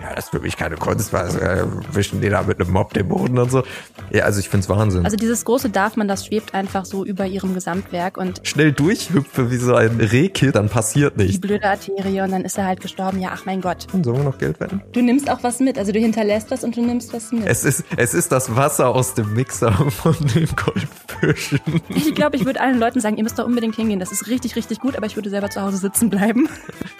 [0.00, 1.64] ja, das ist für mich keine Kunst, weil äh,
[1.94, 3.62] wischen die da mit einem Mob den Boden und so.
[4.10, 5.04] Ja, also ich find's Wahnsinn.
[5.04, 9.50] Also dieses große Darf man, das schwebt einfach so über ihrem Gesamtwerk und Schnell durchhüpfe
[9.50, 11.40] wie so ein Rehkit, dann passiert die nichts.
[11.40, 13.20] blöde Arterie und dann ist er halt gestorben.
[13.20, 13.86] Ja, ach mein Gott.
[13.90, 14.82] Sollen wir noch Geld wetten?
[14.92, 17.46] Du nimmst auch was mit, also du hinterlässt was und du nimmst was mit.
[17.46, 21.60] Es ist, es ist das Wasser aus dem Mixer von den Goldfischen.
[21.88, 23.98] Ich glaube, ich würde allen Leuten sagen, ihr müsst da unbedingt hingehen.
[24.00, 26.48] Das ist richtig, richtig gut, aber ich würde selber zu Hause sitzen bleiben.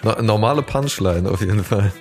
[0.03, 1.91] No- Normale Punchline auf jeden Fall.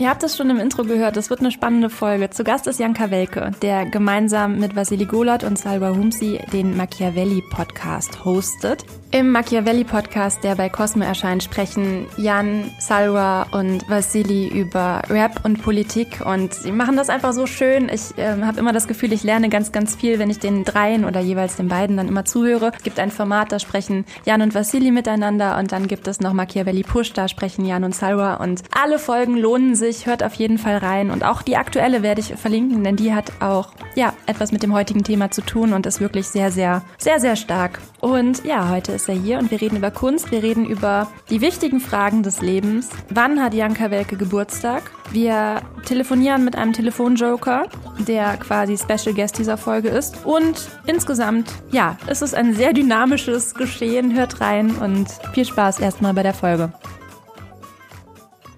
[0.00, 2.30] Ihr habt es schon im Intro gehört, es wird eine spannende Folge.
[2.30, 8.24] Zu Gast ist Jan Kawelke, der gemeinsam mit Vasili Golat und Salwa Humsi den Machiavelli-Podcast
[8.24, 8.86] hostet.
[9.12, 16.20] Im Machiavelli-Podcast, der bei Cosmo erscheint, sprechen Jan, Salwa und Vasili über Rap und Politik
[16.24, 17.88] und sie machen das einfach so schön.
[17.92, 21.04] Ich ähm, habe immer das Gefühl, ich lerne ganz, ganz viel, wenn ich den dreien
[21.04, 22.70] oder jeweils den beiden dann immer zuhöre.
[22.76, 26.32] Es gibt ein Format, da sprechen Jan und Vasili miteinander und dann gibt es noch
[26.32, 30.56] Machiavelli Push, da sprechen Jan und Salwa und alle Folgen lohnen sich, hört auf jeden
[30.56, 34.52] Fall rein und auch die aktuelle werde ich verlinken, denn die hat auch ja etwas
[34.52, 37.80] mit dem heutigen Thema zu tun und ist wirklich sehr, sehr, sehr, sehr stark.
[38.00, 41.40] Und ja, heute ist er hier und wir reden über Kunst, wir reden über die
[41.40, 42.88] wichtigen Fragen des Lebens.
[43.08, 44.90] Wann hat Jan Kawelke Geburtstag?
[45.12, 47.68] Wir telefonieren mit einem Telefonjoker,
[48.06, 50.24] der quasi Special Guest dieser Folge ist.
[50.24, 54.14] Und insgesamt, ja, es ist ein sehr dynamisches Geschehen.
[54.16, 56.72] Hört rein und viel Spaß erstmal bei der Folge.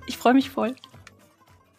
[0.06, 0.74] Ich freue mich voll.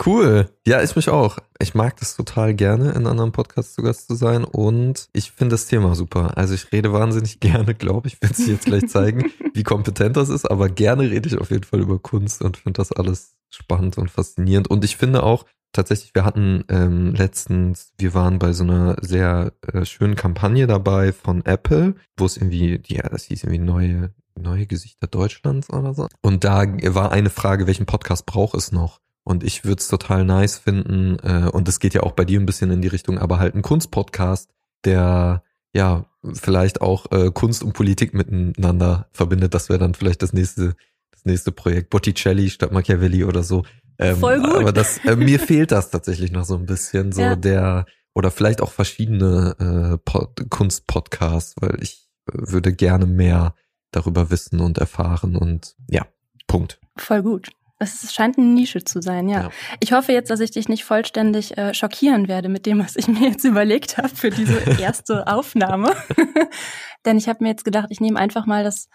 [0.03, 0.49] Cool.
[0.65, 1.37] Ja, ich mich auch.
[1.59, 5.53] Ich mag das total gerne, in anderen Podcasts zu Gast zu sein und ich finde
[5.53, 6.37] das Thema super.
[6.37, 10.29] Also ich rede wahnsinnig gerne, glaube ich, werde es jetzt gleich zeigen, wie kompetent das
[10.29, 13.97] ist, aber gerne rede ich auf jeden Fall über Kunst und finde das alles spannend
[13.97, 14.69] und faszinierend.
[14.69, 19.53] Und ich finde auch, tatsächlich, wir hatten ähm, letztens, wir waren bei so einer sehr
[19.73, 24.65] äh, schönen Kampagne dabei von Apple, wo es irgendwie, ja, das hieß irgendwie neue, neue
[24.65, 26.07] Gesichter Deutschlands oder so.
[26.21, 28.99] Und da war eine Frage, welchen Podcast braucht es noch?
[29.23, 32.39] Und ich würde es total nice finden, äh, und es geht ja auch bei dir
[32.39, 34.49] ein bisschen in die Richtung, aber halt ein Kunstpodcast,
[34.83, 35.43] der
[35.73, 39.53] ja vielleicht auch äh, Kunst und Politik miteinander verbindet.
[39.53, 40.75] Das wäre dann vielleicht das nächste,
[41.11, 41.89] das nächste Projekt.
[41.89, 43.63] Botticelli statt Machiavelli oder so.
[43.97, 44.55] Ähm, Voll gut.
[44.55, 47.35] Aber das, äh, mir fehlt das tatsächlich noch so ein bisschen, so Ja.
[47.35, 53.55] der, oder vielleicht auch verschiedene äh, Pod Kunstpodcasts, weil ich äh, würde gerne mehr
[53.91, 56.05] darüber wissen und erfahren und ja,
[56.47, 56.79] Punkt.
[56.97, 57.51] Voll gut.
[57.83, 59.43] Es scheint eine Nische zu sein, ja.
[59.43, 59.49] Ja.
[59.79, 63.07] Ich hoffe jetzt, dass ich dich nicht vollständig äh, schockieren werde mit dem, was ich
[63.07, 65.95] mir jetzt überlegt habe für diese erste Aufnahme.
[67.05, 68.87] Denn ich habe mir jetzt gedacht, ich nehme einfach mal das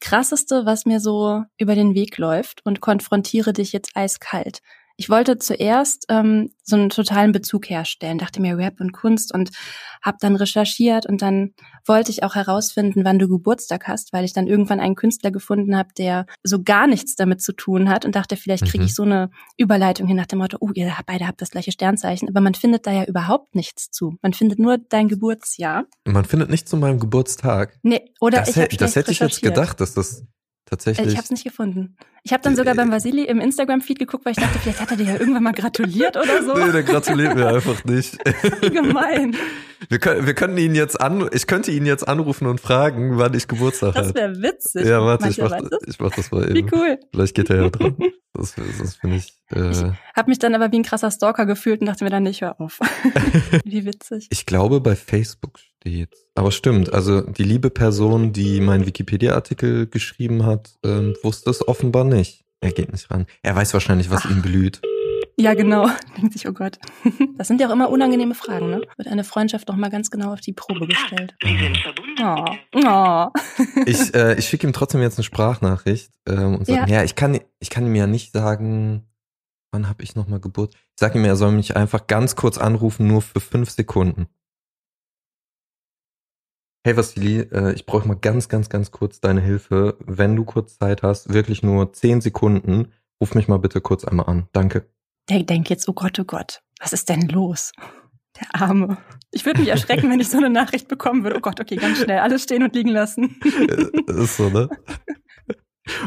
[0.00, 4.60] Krasseste, was mir so über den Weg läuft und konfrontiere dich jetzt eiskalt.
[4.96, 9.50] Ich wollte zuerst ähm, so einen totalen Bezug herstellen, dachte mir Rap und Kunst und
[10.02, 11.54] habe dann recherchiert und dann
[11.86, 15.76] wollte ich auch herausfinden, wann du Geburtstag hast, weil ich dann irgendwann einen Künstler gefunden
[15.76, 18.86] habe, der so gar nichts damit zu tun hat und dachte, vielleicht kriege Mhm.
[18.86, 22.28] ich so eine Überleitung hin nach dem Motto, oh, ihr beide habt das gleiche Sternzeichen,
[22.28, 24.16] aber man findet da ja überhaupt nichts zu.
[24.22, 25.84] Man findet nur dein Geburtsjahr.
[26.04, 27.78] Man findet nicht zu meinem Geburtstag.
[27.82, 30.24] Nee, oder das ich hätte, das hätte ich jetzt gedacht, dass das
[30.72, 31.06] tatsächlich.
[31.06, 31.96] Äh, Ich habe es nicht gefunden.
[32.24, 34.96] Ich habe dann sogar beim Vasili im Instagram-Feed geguckt, weil ich dachte, vielleicht hat er
[34.96, 36.54] dir ja irgendwann mal gratuliert oder so.
[36.54, 38.16] Nee, der gratuliert mir einfach nicht.
[38.62, 39.34] Wie gemein.
[39.88, 43.34] Wir können, wir können ihn jetzt an, ich könnte ihn jetzt anrufen und fragen, wann
[43.34, 44.18] ich Geburtstag Das habe.
[44.20, 44.86] wäre witzig.
[44.86, 46.70] Ja, warte, ich mach, ich mach das mal Wie eben.
[46.72, 46.98] cool.
[47.10, 47.96] Vielleicht geht er ja dran.
[48.34, 49.34] Das, das finde ich.
[49.50, 52.40] Äh, Hab mich dann aber wie ein krasser Stalker gefühlt und dachte mir dann, ich
[52.40, 52.78] hör auf.
[53.66, 54.26] wie witzig.
[54.30, 56.10] ich glaube, bei Facebook steht.
[56.34, 62.04] Aber stimmt, also die liebe Person, die meinen Wikipedia-Artikel geschrieben hat, ähm, wusste es offenbar
[62.04, 62.44] nicht.
[62.60, 63.26] Er geht nicht ran.
[63.42, 64.80] Er weiß wahrscheinlich, was ihn blüht.
[65.36, 65.88] Ja, genau.
[66.16, 66.78] Denkt sich, oh Gott.
[67.36, 68.82] Das sind ja auch immer unangenehme Fragen, ne?
[68.96, 71.34] Wird eine Freundschaft doch mal ganz genau auf die Probe gestellt.
[71.42, 72.22] Sie sind verbunden.
[72.22, 72.84] Oh.
[72.84, 73.28] Oh.
[73.86, 76.98] Ich, äh, ich schicke ihm trotzdem jetzt eine Sprachnachricht ähm, und sage, ja.
[76.98, 79.08] ja, ich kann, ich kann ihm ja nicht sagen,
[79.72, 80.74] wann habe ich nochmal Geburt.
[80.74, 84.28] Ich sage ihm, er soll mich einfach ganz kurz anrufen, nur für fünf Sekunden.
[86.84, 89.96] Hey Vassili, äh, ich brauche mal ganz, ganz, ganz kurz deine Hilfe.
[90.04, 94.26] Wenn du kurz Zeit hast, wirklich nur zehn Sekunden, ruf mich mal bitte kurz einmal
[94.26, 94.48] an.
[94.52, 94.88] Danke.
[95.28, 97.70] Der denkt jetzt, oh Gott, oh Gott, was ist denn los?
[98.40, 98.98] Der Arme.
[99.30, 101.36] Ich würde mich erschrecken, wenn ich so eine Nachricht bekommen würde.
[101.36, 103.36] Oh Gott, okay, ganz schnell alles stehen und liegen lassen.
[103.44, 104.68] Äh, ist so, ne?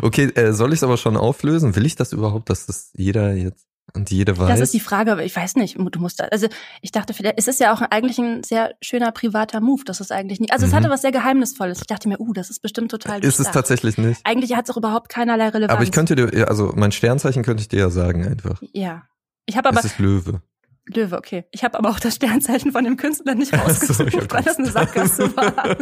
[0.02, 1.76] Okay, äh, soll ich es aber schon auflösen?
[1.76, 4.48] Will ich das überhaupt, dass das jeder jetzt und jede weiß?
[4.48, 5.78] Das ist die Frage, aber ich weiß nicht.
[5.78, 6.48] Du musst da, also
[6.82, 9.84] ich dachte, vielleicht, es ist ja auch eigentlich ein sehr schöner privater Move.
[9.86, 10.52] Das ist eigentlich nicht.
[10.54, 10.76] Also es Mhm.
[10.78, 11.80] hatte was sehr Geheimnisvolles.
[11.82, 13.24] Ich dachte mir, uh, das ist bestimmt total.
[13.24, 14.22] ist es tatsächlich nicht.
[14.24, 15.74] Eigentlich hat es auch überhaupt keinerlei Relevanz.
[15.76, 18.62] Aber ich könnte dir, also mein Sternzeichen könnte ich dir ja sagen einfach.
[18.74, 19.04] Ja.
[19.46, 20.42] Ich habe aber es ist Löwe.
[20.88, 21.46] Löwe, okay.
[21.52, 24.70] Ich habe aber auch das Sternzeichen von dem Künstler nicht rausgesucht, so, weil das eine
[24.70, 25.78] Sackgasse war.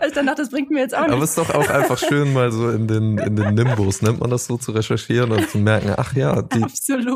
[0.00, 1.14] weil ich dann dachte, das bringt mir jetzt auch nichts.
[1.14, 4.18] Aber es ist doch auch einfach schön, mal so in den, in den Nimbus, nennt
[4.18, 6.64] man das so, zu recherchieren und zu merken, ach ja, die,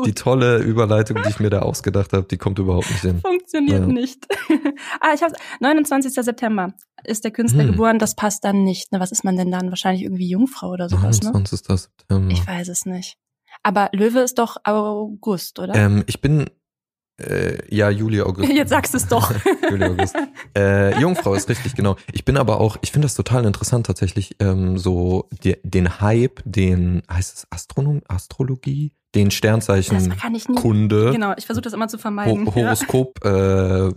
[0.05, 3.19] die tolle Überleitung, die ich mir da ausgedacht habe, die kommt überhaupt nicht hin.
[3.19, 3.87] Funktioniert ja.
[3.87, 4.25] nicht.
[5.01, 6.13] ah, ich habe 29.
[6.13, 6.73] September
[7.03, 7.71] ist der Künstler hm.
[7.71, 8.93] geboren, das passt dann nicht.
[8.93, 9.69] Ne, was ist man denn dann?
[9.69, 11.67] Wahrscheinlich irgendwie Jungfrau oder sowas, 29.
[11.67, 11.77] ne?
[11.77, 12.31] September.
[12.31, 13.17] Ich weiß es nicht.
[13.63, 15.73] Aber Löwe ist doch August, oder?
[15.73, 16.49] Ähm, ich bin
[17.17, 18.49] äh, ja, Juli, August.
[18.53, 19.31] Jetzt sagst du es doch.
[19.69, 20.15] Juli, August.
[20.57, 21.95] Äh, Jungfrau ist richtig, genau.
[22.11, 26.41] Ich bin aber auch, ich finde das total interessant tatsächlich, ähm, so die, den Hype,
[26.45, 28.93] den, heißt es Astronom, Astrologie?
[29.15, 30.15] Den Sternzeichen
[30.55, 31.11] Kunde.
[31.11, 32.47] Genau, ich versuche das immer zu vermeiden.
[32.47, 33.89] Ho Horoskop, ja.
[33.89, 33.93] äh,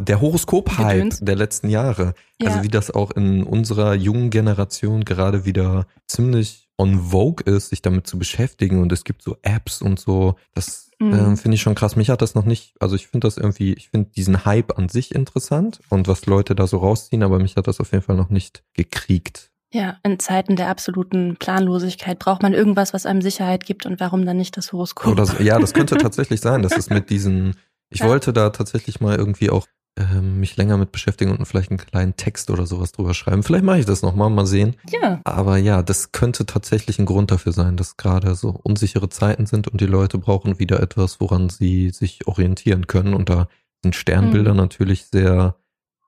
[0.00, 2.14] der Horoskop-Hype der letzten Jahre.
[2.40, 2.48] Ja.
[2.48, 7.82] Also wie das auch in unserer jungen Generation gerade wieder ziemlich on vogue ist, sich
[7.82, 10.36] damit zu beschäftigen und es gibt so Apps und so.
[10.54, 11.12] Das mhm.
[11.12, 11.96] äh, finde ich schon krass.
[11.96, 14.88] Mich hat das noch nicht, also ich finde das irgendwie, ich finde diesen Hype an
[14.88, 18.16] sich interessant und was Leute da so rausziehen, aber mich hat das auf jeden Fall
[18.16, 19.50] noch nicht gekriegt.
[19.70, 24.24] Ja, in Zeiten der absoluten Planlosigkeit braucht man irgendwas, was einem Sicherheit gibt und warum
[24.24, 25.18] dann nicht das Horoskop?
[25.26, 27.54] So, ja, das könnte tatsächlich sein, dass es mit diesen,
[27.90, 28.08] ich ja.
[28.08, 29.66] wollte da tatsächlich mal irgendwie auch
[29.98, 33.42] ähm, mich länger mit beschäftigen und vielleicht einen kleinen Text oder sowas drüber schreiben.
[33.42, 34.76] Vielleicht mache ich das nochmal, mal sehen.
[34.88, 35.20] Ja.
[35.24, 39.68] Aber ja, das könnte tatsächlich ein Grund dafür sein, dass gerade so unsichere Zeiten sind
[39.68, 43.14] und die Leute brauchen wieder etwas, woran sie sich orientieren können.
[43.14, 43.48] Und da
[43.82, 44.58] sind Sternbilder mhm.
[44.58, 45.56] natürlich sehr,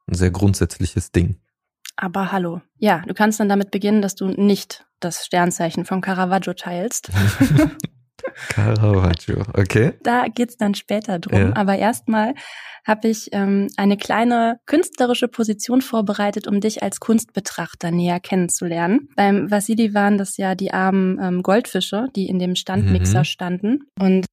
[0.06, 1.36] ein sehr grundsätzliches Ding.
[1.96, 2.62] Aber hallo.
[2.78, 7.10] Ja, du kannst dann damit beginnen, dass du nicht das Sternzeichen von Caravaggio teilst.
[8.48, 9.92] Caravaggio, okay.
[10.02, 11.38] Da geht's dann später drum.
[11.38, 11.56] Ja.
[11.56, 12.34] Aber erstmal
[12.86, 19.08] habe ich ähm, eine kleine künstlerische Position vorbereitet, um dich als Kunstbetrachter näher kennenzulernen.
[19.16, 23.24] Beim Vasili waren das ja die armen ähm, Goldfische, die in dem Standmixer mhm.
[23.24, 23.78] standen.
[23.98, 24.26] Und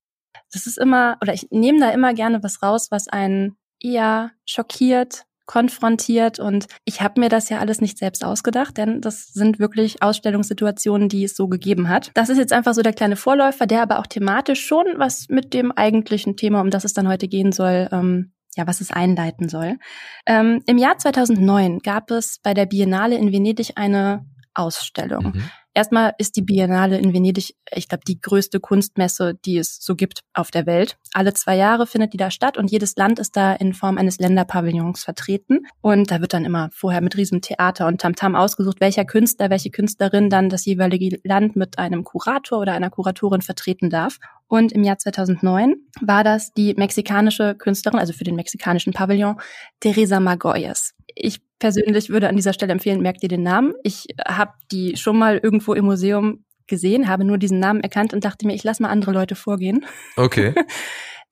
[0.51, 5.23] das ist immer, oder ich nehme da immer gerne was raus, was einen eher schockiert,
[5.47, 10.03] konfrontiert und ich habe mir das ja alles nicht selbst ausgedacht, denn das sind wirklich
[10.03, 12.11] Ausstellungssituationen, die es so gegeben hat.
[12.13, 15.53] Das ist jetzt einfach so der kleine Vorläufer, der aber auch thematisch schon was mit
[15.53, 19.49] dem eigentlichen Thema, um das es dann heute gehen soll, ähm, ja, was es einleiten
[19.49, 19.77] soll.
[20.25, 25.33] Ähm, Im Jahr 2009 gab es bei der Biennale in Venedig eine Ausstellung.
[25.33, 25.43] Mhm.
[25.77, 30.21] Erstmal ist die Biennale in Venedig, ich glaube, die größte Kunstmesse, die es so gibt
[30.33, 30.97] auf der Welt.
[31.13, 34.17] Alle zwei Jahre findet die da statt und jedes Land ist da in Form eines
[34.17, 35.67] Länderpavillons vertreten.
[35.81, 39.69] Und da wird dann immer vorher mit riesem Theater und Tamtam ausgesucht, welcher Künstler, welche
[39.69, 44.17] Künstlerin dann das jeweilige Land mit einem Kurator oder einer Kuratorin vertreten darf.
[44.47, 49.39] Und im Jahr 2009 war das die mexikanische Künstlerin, also für den mexikanischen Pavillon,
[49.79, 50.96] Teresa Magoyes.
[51.19, 53.73] Ich persönlich würde an dieser Stelle empfehlen, merkt ihr den Namen.
[53.83, 58.25] Ich habe die schon mal irgendwo im Museum gesehen, habe nur diesen Namen erkannt und
[58.25, 59.85] dachte mir, ich lasse mal andere Leute vorgehen.
[60.15, 60.53] Okay.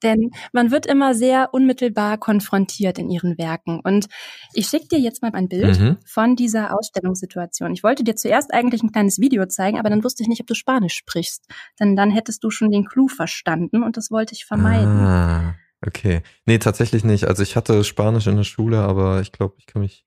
[0.02, 3.80] Denn man wird immer sehr unmittelbar konfrontiert in ihren Werken.
[3.82, 4.06] Und
[4.52, 5.96] ich schicke dir jetzt mal ein Bild mhm.
[6.04, 7.72] von dieser Ausstellungssituation.
[7.72, 10.46] Ich wollte dir zuerst eigentlich ein kleines Video zeigen, aber dann wusste ich nicht, ob
[10.48, 11.46] du Spanisch sprichst.
[11.80, 15.00] Denn dann hättest du schon den Clou verstanden und das wollte ich vermeiden.
[15.00, 16.22] Ah, okay.
[16.44, 17.24] Nee, tatsächlich nicht.
[17.24, 20.06] Also ich hatte Spanisch in der Schule, aber ich glaube, ich kann mich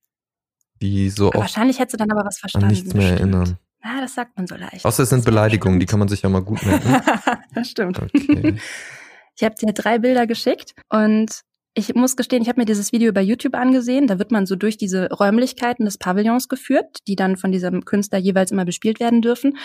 [0.79, 2.67] wie so oft Wahrscheinlich hättest du dann aber was verstanden.
[2.67, 3.19] An nichts mehr bestimmt.
[3.19, 3.57] erinnern.
[3.83, 4.85] Na, das sagt man so leicht.
[4.85, 7.01] Außer es sind Beleidigungen, die kann man sich ja mal gut merken.
[7.53, 8.01] das stimmt.
[8.01, 8.57] Okay.
[9.39, 11.43] Ich habe dir drei Bilder geschickt und
[11.73, 14.05] ich muss gestehen, ich habe mir dieses Video bei YouTube angesehen.
[14.05, 18.19] Da wird man so durch diese Räumlichkeiten des Pavillons geführt, die dann von diesem Künstler
[18.19, 19.57] jeweils immer bespielt werden dürfen.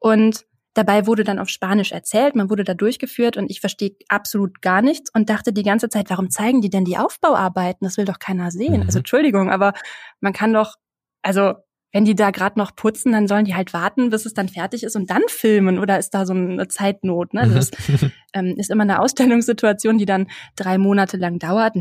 [0.00, 4.62] Und dabei wurde dann auf Spanisch erzählt, man wurde da durchgeführt und ich verstehe absolut
[4.62, 7.84] gar nichts und dachte die ganze Zeit, warum zeigen die denn die Aufbauarbeiten?
[7.84, 8.80] Das will doch keiner sehen.
[8.80, 8.86] Mhm.
[8.86, 9.72] Also Entschuldigung, aber
[10.20, 10.76] man kann doch,
[11.22, 11.54] also
[11.92, 14.84] wenn die da gerade noch putzen, dann sollen die halt warten, bis es dann fertig
[14.84, 17.34] ist und dann filmen oder ist da so eine Zeitnot?
[17.34, 17.50] Ne?
[17.52, 17.70] Das
[18.32, 21.74] ähm, ist immer eine Ausstellungssituation, die dann drei Monate lang dauert.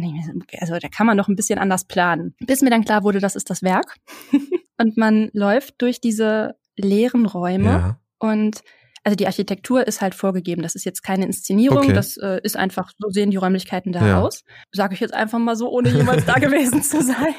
[0.60, 2.34] Also da kann man noch ein bisschen anders planen.
[2.40, 3.98] Bis mir dann klar wurde, das ist das Werk.
[4.78, 8.00] und man läuft durch diese leeren Räume ja.
[8.18, 8.63] und
[9.03, 10.62] also die Architektur ist halt vorgegeben.
[10.62, 11.79] Das ist jetzt keine Inszenierung.
[11.79, 11.94] Okay.
[11.94, 14.22] Das äh, ist einfach, so sehen die Räumlichkeiten da ja.
[14.22, 14.44] aus.
[14.72, 17.34] Sage ich jetzt einfach mal so, ohne jemals da gewesen zu sein.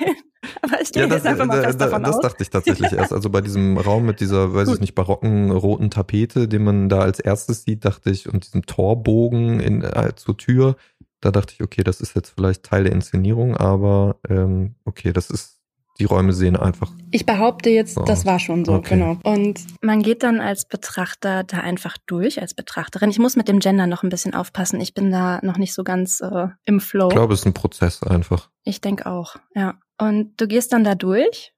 [0.63, 2.23] Aber ich gehe ja, jetzt einfach mal fest davon das aus.
[2.23, 3.13] Das dachte ich tatsächlich erst.
[3.13, 4.75] Also bei diesem Raum mit dieser, weiß Gut.
[4.77, 8.65] ich nicht, barocken roten Tapete, den man da als erstes sieht, dachte ich, und diesem
[8.65, 10.77] Torbogen in, äh, zur Tür,
[11.21, 15.29] da dachte ich, okay, das ist jetzt vielleicht Teil der Inszenierung, aber ähm, okay, das
[15.31, 15.60] ist
[16.01, 16.91] die Räume sehen einfach.
[17.11, 18.95] Ich behaupte jetzt, so das war schon so, okay.
[18.95, 19.19] genau.
[19.23, 23.11] Und man geht dann als Betrachter da einfach durch, als Betrachterin.
[23.11, 24.81] Ich muss mit dem Gender noch ein bisschen aufpassen.
[24.81, 27.09] Ich bin da noch nicht so ganz äh, im Flow.
[27.09, 28.49] Ich glaube, es ist ein Prozess einfach.
[28.65, 29.75] Ich denke auch, ja.
[30.01, 31.53] Und du gehst dann da durch.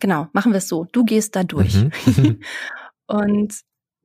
[0.00, 0.86] Genau, machen wir es so.
[0.92, 1.74] Du gehst da durch.
[1.74, 2.40] Mhm.
[3.06, 3.54] und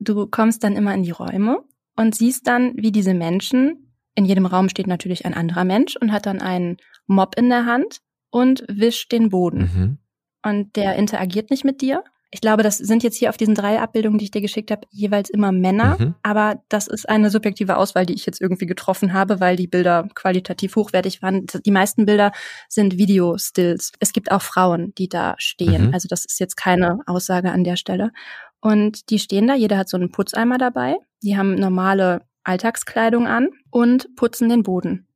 [0.00, 1.60] du kommst dann immer in die Räume
[1.96, 6.12] und siehst dann, wie diese Menschen In jedem Raum steht natürlich ein anderer Mensch und
[6.12, 6.76] hat dann einen
[7.06, 8.02] Mob in der Hand
[8.32, 9.58] und wischt den Boden.
[9.60, 9.98] Mhm.
[10.44, 12.02] Und der interagiert nicht mit dir.
[12.34, 14.86] Ich glaube, das sind jetzt hier auf diesen drei Abbildungen, die ich dir geschickt habe,
[14.90, 15.98] jeweils immer Männer.
[16.00, 16.14] Mhm.
[16.22, 20.08] Aber das ist eine subjektive Auswahl, die ich jetzt irgendwie getroffen habe, weil die Bilder
[20.14, 21.44] qualitativ hochwertig waren.
[21.46, 22.32] Die meisten Bilder
[22.70, 23.92] sind Video-Stills.
[24.00, 25.88] Es gibt auch Frauen, die da stehen.
[25.88, 25.94] Mhm.
[25.94, 28.12] Also das ist jetzt keine Aussage an der Stelle.
[28.60, 30.96] Und die stehen da, jeder hat so einen Putzeimer dabei.
[31.22, 35.06] Die haben normale Alltagskleidung an und putzen den Boden.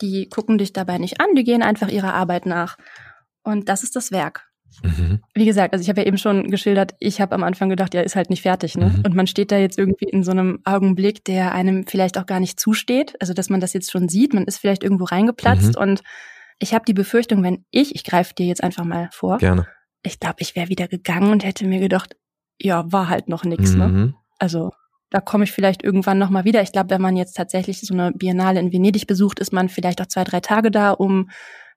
[0.00, 2.76] Die gucken dich dabei nicht an, die gehen einfach ihrer Arbeit nach.
[3.42, 4.46] Und das ist das Werk.
[4.82, 5.20] Mhm.
[5.32, 8.02] Wie gesagt, also ich habe ja eben schon geschildert, ich habe am Anfang gedacht, ja,
[8.02, 8.92] ist halt nicht fertig, ne?
[8.94, 9.02] Mhm.
[9.06, 12.40] Und man steht da jetzt irgendwie in so einem Augenblick, der einem vielleicht auch gar
[12.40, 13.14] nicht zusteht.
[13.20, 15.82] Also dass man das jetzt schon sieht, man ist vielleicht irgendwo reingeplatzt Mhm.
[15.82, 16.02] und
[16.58, 19.66] ich habe die Befürchtung, wenn ich, ich greife dir jetzt einfach mal vor, Gerne.
[20.02, 22.16] ich glaube, ich wäre wieder gegangen und hätte mir gedacht,
[22.60, 23.88] ja, war halt noch nix, ne?
[23.88, 24.14] Mhm.
[24.38, 24.72] Also
[25.10, 26.62] da komme ich vielleicht irgendwann nochmal wieder.
[26.62, 30.00] Ich glaube, wenn man jetzt tatsächlich so eine Biennale in Venedig besucht, ist man vielleicht
[30.00, 31.28] auch zwei, drei Tage da, um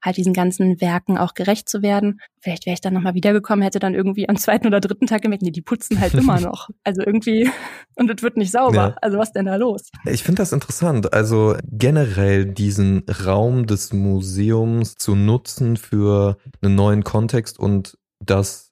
[0.01, 2.21] halt diesen ganzen Werken auch gerecht zu werden.
[2.41, 5.43] Vielleicht wäre ich dann nochmal wiedergekommen, hätte dann irgendwie am zweiten oder dritten Tag gemerkt,
[5.43, 6.69] nee, die putzen halt immer noch.
[6.83, 7.50] Also irgendwie,
[7.95, 8.75] und es wird nicht sauber.
[8.75, 8.95] Ja.
[9.01, 9.89] Also was denn da los?
[10.05, 11.13] Ich finde das interessant.
[11.13, 18.71] Also generell diesen Raum des Museums zu nutzen für einen neuen Kontext und das,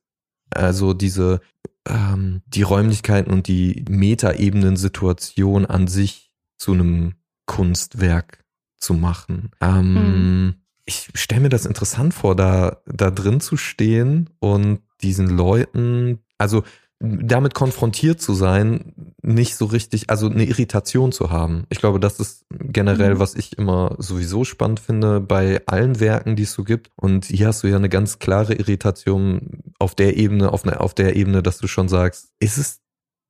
[0.50, 1.42] also diese,
[1.90, 7.14] ähm, die Räumlichkeiten und die Metaebenen-Situation an sich zu einem
[7.46, 8.44] Kunstwerk
[8.78, 9.52] zu machen.
[9.62, 16.20] Ähm, Ich stelle mir das interessant vor, da, da drin zu stehen und diesen Leuten,
[16.38, 16.64] also
[17.00, 21.66] damit konfrontiert zu sein, nicht so richtig, also eine Irritation zu haben.
[21.70, 23.20] Ich glaube, das ist generell, Mhm.
[23.20, 26.90] was ich immer sowieso spannend finde bei allen Werken, die es so gibt.
[26.96, 30.96] Und hier hast du ja eine ganz klare Irritation auf der Ebene, auf, ne, auf
[30.96, 32.80] der Ebene, dass du schon sagst, ist es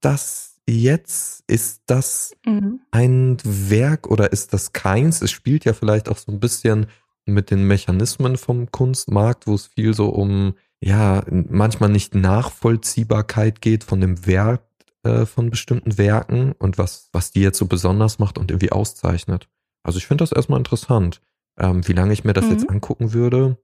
[0.01, 1.43] das jetzt?
[1.47, 2.79] Ist das Mhm.
[2.91, 5.21] ein Werk oder ist das keins?
[5.21, 6.87] Es spielt ja vielleicht auch so ein bisschen
[7.27, 13.83] mit den Mechanismen vom Kunstmarkt, wo es viel so um, ja, manchmal nicht Nachvollziehbarkeit geht
[13.83, 14.61] von dem Wert
[15.03, 19.47] äh, von bestimmten Werken und was, was die jetzt so besonders macht und irgendwie auszeichnet.
[19.83, 21.21] Also ich finde das erstmal interessant.
[21.59, 22.51] Ähm, wie lange ich mir das Mhm.
[22.51, 23.57] jetzt angucken würde,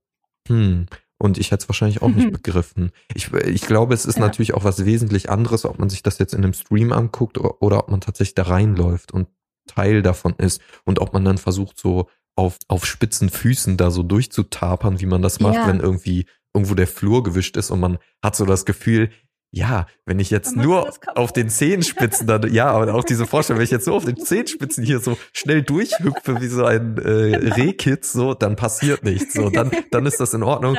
[0.47, 0.87] hm.
[1.19, 2.91] Und ich hätte es wahrscheinlich auch nicht begriffen.
[3.15, 4.21] Ich, ich glaube, es ist Ja.
[4.23, 7.61] natürlich auch was wesentlich anderes, ob man sich das jetzt in einem Stream anguckt oder,
[7.61, 9.29] oder ob man tatsächlich da reinläuft und
[9.67, 14.03] Teil davon ist und ob man dann versucht, so auf, auf spitzen Füßen da so
[14.03, 15.67] durchzutapern, wie man das macht, Ja.
[15.67, 19.09] wenn irgendwie irgendwo der Flur gewischt ist und man hat so das Gefühl,
[19.53, 23.65] ja, wenn ich jetzt nur auf den Zehenspitzen dann, ja, aber auch diese Vorstellung, wenn
[23.65, 27.55] ich jetzt so auf den Zehenspitzen hier so schnell durchhüpfe wie so ein äh, Genau.
[27.55, 29.33] Rehkitz, so, dann passiert nichts.
[29.33, 30.75] So, dann, dann ist das in Ordnung.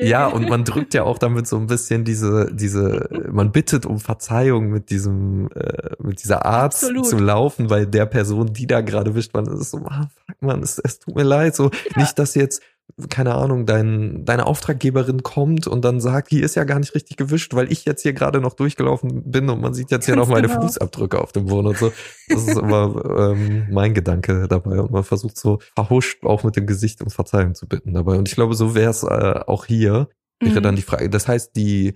[0.00, 3.98] Ja, und man drückt ja auch damit so ein bisschen diese, diese, man bittet um
[3.98, 7.06] Verzeihung mit diesem, äh, mit dieser Art Absolut.
[7.06, 10.62] zu laufen, weil der Person, die da gerade wischt, man ist so, ah, fuck man,
[10.62, 12.62] es, es tut mir leid, so, nicht, dass jetzt,
[13.10, 17.16] keine Ahnung, dein, deine Auftraggeberin kommt und dann sagt, hier ist ja gar nicht richtig
[17.16, 20.28] gewischt, weil ich jetzt hier gerade noch durchgelaufen bin und man sieht jetzt hier noch
[20.28, 20.62] meine genau.
[20.62, 21.92] Fußabdrücke auf dem Boden und so.
[22.28, 26.66] Das ist immer ähm, mein Gedanke dabei und man versucht so verhuscht auch mit dem
[26.66, 28.16] Gesicht um Verzeihung zu bitten dabei.
[28.16, 30.08] Und ich glaube, so wäre es äh, auch hier
[30.42, 30.62] wäre Mhm.
[30.62, 31.08] dann die Frage.
[31.08, 31.94] Das heißt, die,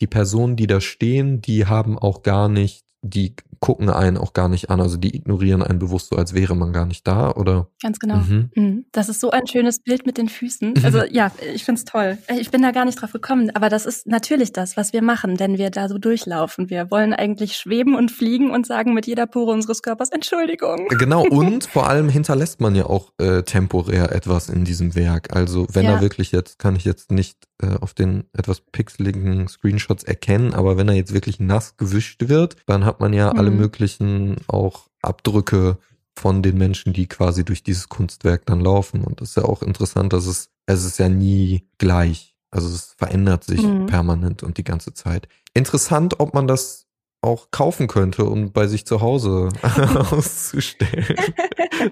[0.00, 4.48] die Personen, die da stehen, die haben auch gar nicht, die gucken einen auch gar
[4.48, 7.68] nicht an, also die ignorieren einen bewusst so, als wäre man gar nicht da, oder?
[7.82, 8.16] Ganz genau.
[8.16, 8.50] Mhm.
[8.54, 8.84] Mhm.
[8.92, 10.74] Das ist so ein schönes Bild mit den Füßen.
[10.88, 12.16] Also ja, ich find's toll.
[12.40, 15.38] Ich bin da gar nicht drauf gekommen, aber das ist natürlich das, was wir machen,
[15.38, 16.70] wenn wir da so durchlaufen.
[16.70, 20.88] Wir wollen eigentlich schweben und fliegen und sagen mit jeder Pore unseres Körpers Entschuldigung.
[20.88, 25.36] Genau, und vor allem hinterlässt man ja auch äh, temporär etwas in diesem Werk.
[25.36, 25.96] Also wenn Ja.
[25.96, 30.76] er wirklich jetzt, kann ich jetzt nicht äh, auf den etwas pixeligen Screenshots erkennen, aber
[30.78, 33.56] wenn er jetzt wirklich nass gewischt wird, dann hat man ja alle Mhm.
[33.56, 35.78] möglichen auch Abdrücke
[36.16, 39.04] von den Menschen, die quasi durch dieses Kunstwerk dann laufen.
[39.04, 42.34] Und das ist ja auch interessant, dass es, es ist ja nie gleich.
[42.50, 43.86] Also es verändert sich Mhm.
[43.86, 45.28] permanent und die ganze Zeit.
[45.54, 46.87] Interessant, ob man das
[47.20, 49.48] auch kaufen könnte und bei sich zu Hause
[50.10, 51.16] auszustellen.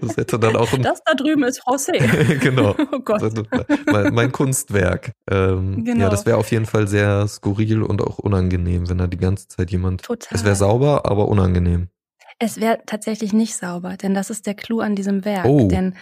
[0.00, 1.98] Das hätte dann auch Das da drüben ist José.
[2.38, 2.74] genau.
[2.92, 3.22] Oh Gott.
[3.86, 5.12] mein, mein Kunstwerk.
[5.30, 6.04] Ähm, Genau.
[6.04, 9.48] Ja, das wäre auf jeden Fall sehr skurril und auch unangenehm, wenn da die ganze
[9.48, 10.02] Zeit jemand.
[10.02, 10.36] Total.
[10.36, 11.88] Es wäre sauber, aber unangenehm.
[12.38, 15.46] Es wäre tatsächlich nicht sauber, denn das ist der Clou an diesem Werk.
[15.46, 15.68] Oh.
[15.68, 15.94] Denn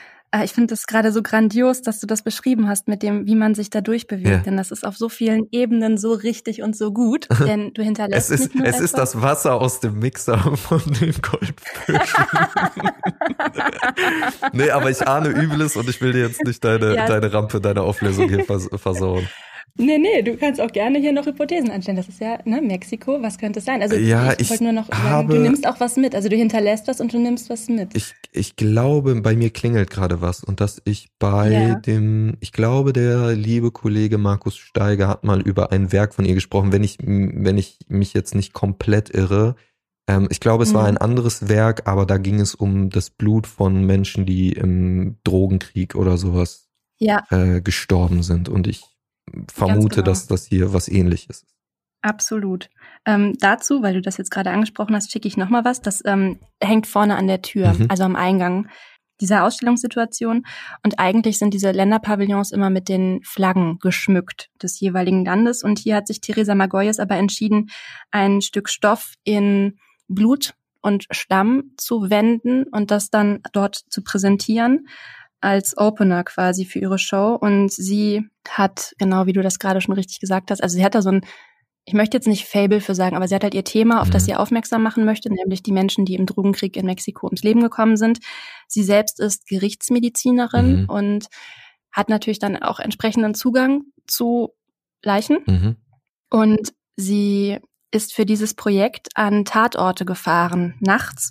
[0.42, 3.54] ich finde es gerade so grandios, dass du das beschrieben hast mit dem, wie man
[3.54, 4.26] sich da durchbewegt.
[4.28, 4.38] Ja.
[4.38, 7.28] Denn das ist auf so vielen Ebenen so richtig und so gut.
[7.46, 10.80] Denn du hinterlässt Es ist, nicht nur es ist das Wasser aus dem Mixer von
[10.86, 12.24] den Goldfischen.
[14.52, 17.06] nee, aber ich ahne Übles und ich will dir jetzt nicht deine, Ja.
[17.06, 19.28] deine Rampe, deine Auflösung hier vers versauen.
[19.76, 21.96] Nee, nee, du kannst auch gerne hier noch Hypothesen anstellen.
[21.96, 23.82] Das ist ja, ne, Mexiko, was könnte es sein?
[23.82, 26.14] Also ja, ich, ich wollte nur noch habe, sagen, du nimmst auch was mit.
[26.14, 27.88] Also du hinterlässt was und du nimmst was mit.
[27.96, 31.74] Ich, ich glaube, bei mir klingelt gerade was und dass ich bei Ja.
[31.74, 36.34] dem, ich glaube, der liebe Kollege Markus Steiger hat mal über ein Werk von ihr
[36.34, 39.56] gesprochen, wenn ich, wenn ich mich jetzt nicht komplett irre.
[40.08, 40.88] Ähm, ich glaube, es war Mhm.
[40.90, 45.96] ein anderes Werk, aber da ging es um das Blut von Menschen, die im Drogenkrieg
[45.96, 46.68] oder sowas
[47.00, 48.84] Ja, äh, gestorben sind und ich
[49.52, 50.06] vermute, genau.
[50.06, 51.54] dass das hier was ähnliches ist.
[52.02, 52.68] absolut.
[53.06, 55.80] Ähm, dazu, weil du das jetzt gerade angesprochen hast, schicke ich noch mal was.
[55.82, 57.86] Das ähm, hängt vorne an der Tür, Mhm.
[57.88, 58.68] also am Eingang
[59.20, 60.44] dieser Ausstellungssituation.
[60.82, 65.62] Und eigentlich sind diese Länderpavillons immer mit den Flaggen geschmückt des jeweiligen Landes.
[65.62, 67.70] Und hier hat sich Theresa Magoyes aber entschieden,
[68.10, 74.86] ein Stück Stoff in Blut und Stamm zu wenden und das dann dort zu präsentieren
[75.44, 77.36] als Opener quasi für ihre Show.
[77.40, 80.94] Und sie hat, genau wie du das gerade schon richtig gesagt hast, also sie hat
[80.94, 81.24] da so ein,
[81.86, 84.22] ich möchte jetzt nicht Fable für sagen, aber sie hat halt ihr Thema, auf das
[84.22, 84.26] Mhm.
[84.26, 87.96] sie aufmerksam machen möchte, nämlich die Menschen, die im Drogenkrieg in Mexiko ums Leben gekommen
[87.98, 88.20] sind.
[88.68, 90.88] Sie selbst ist Gerichtsmedizinerin Mhm.
[90.88, 91.26] und
[91.92, 94.54] hat natürlich dann auch entsprechenden Zugang zu
[95.02, 95.38] Leichen.
[95.46, 95.76] Mhm.
[96.30, 97.58] Und sie
[97.90, 101.30] ist für dieses Projekt an Tatorte gefahren, nachts,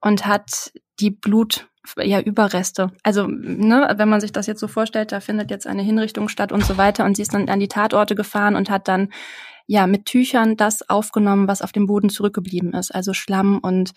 [0.00, 1.68] und hat die Blut,
[1.98, 2.92] ja, Überreste.
[3.02, 6.52] Also, ne, wenn man sich das jetzt so vorstellt, da findet jetzt eine Hinrichtung statt
[6.52, 7.04] und so weiter.
[7.04, 9.08] Und sie ist dann an die Tatorte gefahren und hat dann,
[9.66, 12.94] ja, mit Tüchern das aufgenommen, was auf dem Boden zurückgeblieben ist.
[12.94, 13.92] Also Schlamm und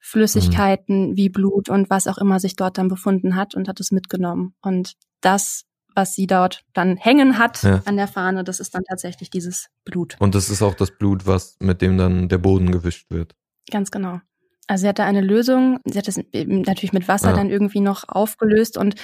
[0.00, 3.90] Flüssigkeiten wie Blut und was auch immer sich dort dann befunden hat und hat es
[3.90, 4.54] mitgenommen.
[4.62, 7.82] Und das, was sie dort dann hängen hat Ja.
[7.86, 10.16] an der Fahne, das ist dann tatsächlich dieses Blut.
[10.20, 13.34] Und das ist auch das Blut, was mit dem dann der Boden gewischt wird.
[13.70, 14.20] Ganz genau.
[14.68, 17.36] Also sie hatte eine Lösung, sie hat es natürlich mit Wasser Ja.
[17.36, 18.96] dann irgendwie noch aufgelöst und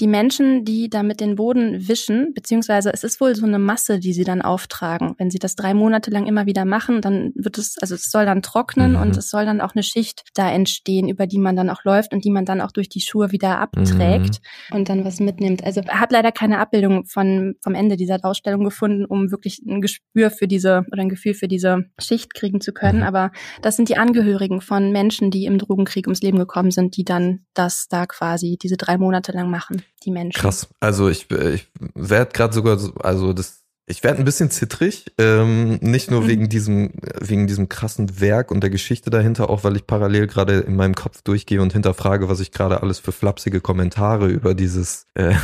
[0.00, 4.12] die Menschen, die damit den Boden wischen, beziehungsweise es ist wohl so eine Masse, die
[4.12, 5.14] sie dann auftragen.
[5.18, 8.24] Wenn sie das drei Monate lang immer wieder machen, dann wird es, also es soll
[8.24, 9.00] dann trocknen Mhm.
[9.02, 12.12] und es soll dann auch eine Schicht da entstehen, über die man dann auch läuft
[12.12, 14.40] und die man dann auch durch die Schuhe wieder abträgt
[14.72, 15.62] und dann was mitnimmt.
[15.64, 20.30] Also hat leider keine Abbildung von, vom Ende dieser Ausstellung gefunden, um wirklich ein Gespür
[20.30, 22.98] für diese oder ein Gefühl für diese Schicht kriegen zu können.
[23.00, 23.04] Mhm.
[23.04, 27.04] Aber das sind die Angehörigen von Menschen, die im Drogenkrieg ums Leben gekommen sind, die
[27.04, 30.38] dann das da quasi diese drei Monate lang machen, die Menschen.
[30.40, 30.68] Krass.
[30.80, 35.78] Also ich, ich werde gerade sogar, so- also das, ich werde ein bisschen zittrig, ähm,
[35.80, 36.28] nicht nur Mhm.
[36.28, 40.60] wegen diesem, wegen diesem krassen Werk und der Geschichte dahinter, auch weil ich parallel gerade
[40.60, 45.06] in meinem Kopf durchgehe und hinterfrage, was ich gerade alles für flapsige Kommentare über dieses
[45.14, 45.34] äh,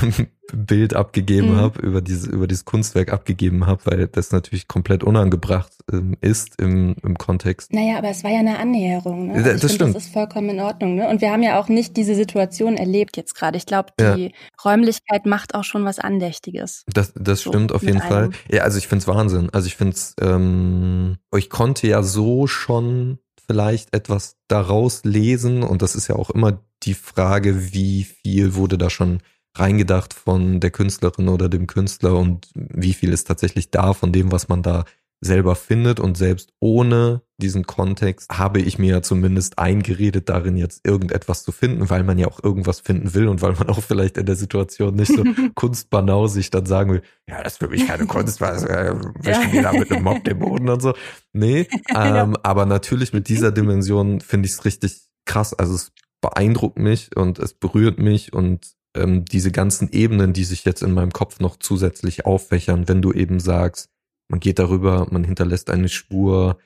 [0.53, 1.57] Bild abgegeben Mhm.
[1.57, 6.61] habe, über dieses, über dieses Kunstwerk abgegeben habe, weil das natürlich komplett unangebracht ähm, ist
[6.61, 7.73] im, im Kontext.
[7.73, 9.29] Naja, aber es war ja eine Annäherung.
[9.29, 9.33] Ne?
[9.33, 9.95] Ja, Also das ich find, stimmt.
[9.97, 10.95] Das ist vollkommen in Ordnung.
[10.97, 11.09] Ne?
[11.09, 13.57] Und wir haben ja auch nicht diese Situation erlebt jetzt gerade.
[13.57, 14.17] Ich glaube, Ja.
[14.17, 14.33] die
[14.65, 16.85] Räumlichkeit macht auch schon was Andächtiges.
[16.93, 18.31] Das, das So, stimmt auf jeden Fall.
[18.51, 19.51] Ja, also ich find's Wahnsinn.
[19.53, 25.95] Also ich find's, ähm, ich konnte ja so schon vielleicht etwas daraus lesen und das
[25.95, 29.21] ist ja auch immer die Frage, wie viel wurde da schon
[29.59, 34.33] reingedacht von der Künstlerin oder dem Künstler und wie viel ist tatsächlich da von dem,
[34.33, 34.85] was man da
[35.21, 40.87] selber findet und selbst ohne diesen Kontext habe ich mir ja zumindest eingeredet, darin jetzt
[40.87, 44.19] irgendetwas zu finden, weil man ja auch irgendwas finden will und weil man auch vielleicht
[44.19, 47.87] in der Situation nicht so kunstbanau sich dann sagen will, ja, das ist für mich
[47.87, 50.95] keine Kunst, was äh, wischen die da mit einem Mob den Boden und so.
[51.33, 55.53] Nee, ähm, aber natürlich mit dieser Dimension finde ich es richtig krass.
[55.53, 60.65] Also es beeindruckt mich und es berührt mich und ähm, diese ganzen Ebenen, die sich
[60.65, 63.91] jetzt in meinem Kopf noch zusätzlich auffächern, wenn du eben sagst,
[64.29, 66.59] man geht darüber, man hinterlässt eine Spur.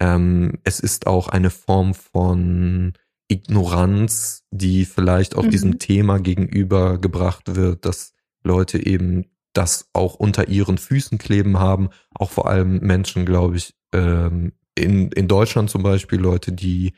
[0.00, 2.92] Ähm, es ist auch eine Form von
[3.28, 5.50] Ignoranz, die vielleicht auch Mhm.
[5.50, 8.12] diesem Thema gegenüber gebracht wird, dass
[8.42, 11.90] Leute eben das auch unter ihren Füßen kleben haben.
[12.14, 16.92] Auch vor allem Menschen, glaube ich, ähm, in, in Deutschland zum Beispiel, Leute, die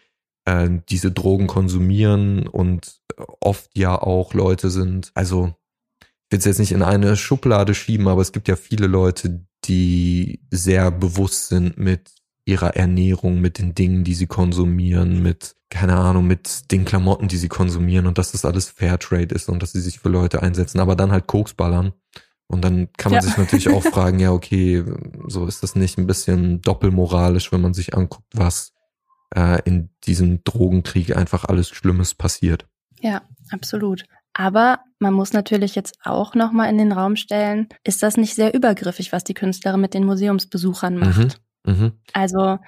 [0.45, 3.01] äh, diese Drogen konsumieren und
[3.41, 5.55] oft ja auch Leute sind, also
[6.01, 9.45] ich will es jetzt nicht in eine Schublade schieben, aber es gibt ja viele Leute,
[9.65, 12.11] die sehr bewusst sind mit
[12.47, 17.37] ihrer Ernährung, mit den Dingen, die sie konsumieren, mit, keine Ahnung, mit den Klamotten, die
[17.37, 20.81] sie konsumieren und dass das alles Fairtrade ist und dass sie sich für Leute einsetzen,
[20.81, 21.93] aber dann halt Koks ballern.
[22.49, 23.29] Und dann kann man Ja.
[23.29, 24.85] sich natürlich auch fragen, ja, okay,
[25.29, 28.73] so ist das nicht ein bisschen doppelmoralisch, wenn man sich anguckt, was
[29.35, 32.67] äh, in diesem Drogenkrieg einfach alles Schlimmes passiert.
[33.03, 34.05] Ja, absolut.
[34.35, 38.35] Aber man muss natürlich jetzt auch noch mal in den Raum stellen, ist das nicht
[38.35, 41.41] sehr übergriffig, was die Künstlerin mit den Museumsbesuchern macht?
[41.67, 41.73] Mhm.
[41.75, 41.93] Mhm.
[42.15, 42.59] Also,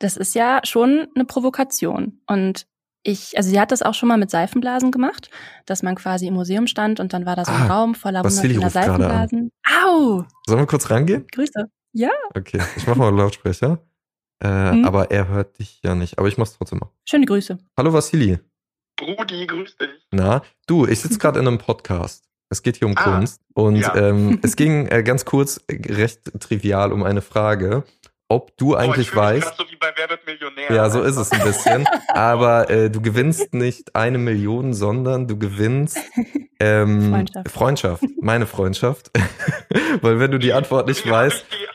[0.00, 2.66] das ist ja schon eine Provokation und
[3.06, 5.30] ich, also sie hat das auch schon mal mit Seifenblasen gemacht,
[5.66, 8.24] dass man quasi im Museum stand und dann war da so ein Ah, Raum voller
[8.24, 8.70] wunderschöner.
[8.70, 9.50] Seifenblasen.
[9.84, 10.24] Au!
[10.46, 11.26] Sollen wir kurz rangehen?
[11.32, 11.68] Grüße.
[11.92, 13.78] Ja, Okay, ich mache mal Lautsprecher.
[14.42, 14.84] Äh, Mhm.
[14.86, 16.18] Aber er hört dich ja nicht.
[16.18, 16.90] Aber ich mach's trotzdem mal.
[17.04, 17.56] schöne Grüße.
[17.76, 18.40] Hallo Vassili.
[18.96, 19.90] Brudi, grüß dich.
[20.12, 22.24] Na, du, ich sitze gerade in einem Podcast.
[22.50, 23.40] Es geht hier um Ah, Kunst.
[23.54, 23.94] Und ja.
[23.96, 27.84] ähm, es ging äh, ganz kurz, äh, recht trivial um eine Frage,
[28.28, 29.56] ob du eigentlich oh, ich fühl mich weißt.
[29.58, 30.72] so wie bei Wer wird Millionär.
[30.72, 31.86] Ja, so ist es ein bisschen.
[32.08, 35.98] Aber äh, du gewinnst nicht eine Million, sondern du gewinnst
[36.60, 37.50] ähm, Freundschaft.
[37.50, 38.04] Freundschaft.
[38.20, 39.10] Meine Freundschaft.
[40.00, 41.73] Weil wenn du die Antwort nicht weißt, die,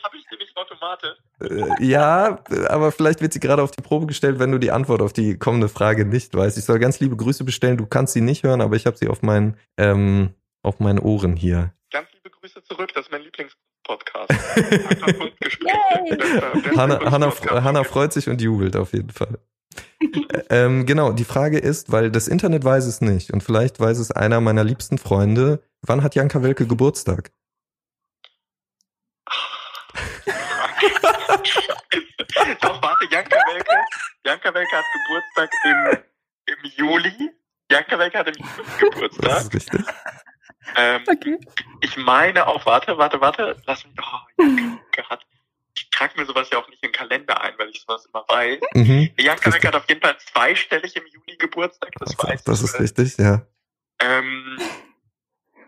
[0.80, 1.16] automatisch?
[1.40, 2.38] äh, ja,
[2.68, 5.38] aber vielleicht wird sie gerade auf die Probe gestellt, wenn du die Antwort auf die
[5.38, 6.58] kommende Frage nicht weißt.
[6.58, 7.76] Ich soll ganz liebe Grüße bestellen.
[7.76, 11.36] Du kannst sie nicht hören, aber ich habe sie auf meinen ähm, auf meinen Ohren
[11.36, 11.72] hier.
[11.92, 14.30] Ganz liebe Grüße zurück, das ist mein Lieblingspodcast.
[16.76, 17.32] Hanna, Hanna.
[17.64, 19.38] Hanna freut sich und jubelt auf jeden Fall.
[20.02, 23.98] Ä- ähm, genau, die Frage ist, weil das Internet weiß es nicht und vielleicht weiß
[23.98, 27.30] es einer meiner liebsten Freunde, wann hat Janka Welke Geburtstag?
[32.60, 33.76] Doch, warte, Janka Welke.
[34.24, 37.30] Janka Welke hat Geburtstag im, im Juli.
[37.70, 39.38] Janka Welke hat im Juli Das Geburtstag.
[39.38, 39.86] ist richtig.
[40.76, 41.38] Ähm, Okay.
[41.80, 45.26] ich meine auch, warte, warte, warte, lass mich, oh, Janka Welke hat,
[45.74, 48.24] ich trage mir sowas ja auch nicht in den Kalender ein, weil ich sowas immer
[48.28, 48.60] weiß.
[48.74, 49.10] Mhm.
[49.18, 52.78] Janka Das- Welke hat auf jeden Fall zweistellig im Juli Geburtstag, das weiß Das ist
[52.78, 53.46] richtig, ja.
[54.00, 54.58] Ähm,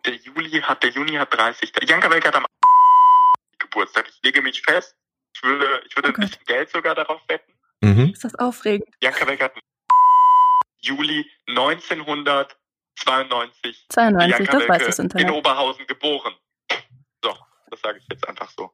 [0.04, 1.72] der Juli hat, der Juni hat 30.
[1.88, 2.44] Janka Welke hat am
[3.58, 4.08] Geburtstag.
[4.08, 4.96] Ich lege mich fest.
[5.34, 7.52] Ich würde, ich würde Oh bisschen Geld sogar darauf wetten.
[7.80, 8.10] Mhm.
[8.12, 8.88] Ist das aufregend?
[9.02, 9.54] Janka Welke hat
[10.80, 15.30] Juli 1992 92, Janka das weiß das in Internet.
[15.30, 16.34] Oberhausen geboren.
[17.24, 17.34] So,
[17.70, 18.70] das sage ich jetzt einfach so.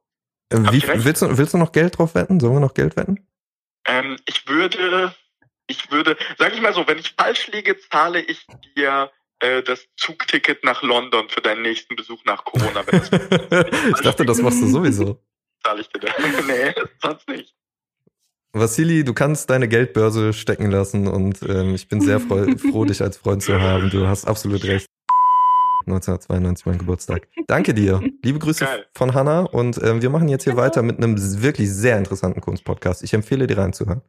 [0.51, 2.40] Äh, Wie, willst, du, willst du noch Geld drauf wetten?
[2.40, 3.27] Sollen wir noch Geld wetten?
[3.87, 5.14] Ähm, ich würde,
[5.66, 9.87] ich würde, sag ich mal so, wenn ich falsch liege, zahle ich dir äh, das
[9.97, 12.87] Zugticket nach London für deinen nächsten Besuch nach Corona.
[12.87, 13.12] Wenn das
[13.97, 15.21] ich dachte, das machst du sowieso.
[15.62, 16.12] Zahle ich dir das.
[16.47, 17.55] nee, sonst nicht.
[18.53, 23.03] Vassili, du kannst deine Geldbörse stecken lassen und ähm, ich bin sehr freu froh, dich
[23.03, 23.90] als Freund zu haben.
[23.90, 24.87] Du hast absolut recht.
[25.87, 27.29] 1992 mein Geburtstag.
[27.47, 28.03] Danke dir.
[28.23, 28.87] Liebe Grüße Geil.
[28.94, 30.59] von Hanna und ähm, wir machen jetzt hier Ja.
[30.59, 33.03] weiter mit einem wirklich sehr interessanten Kunstpodcast.
[33.03, 34.03] Ich empfehle dir reinzuhören.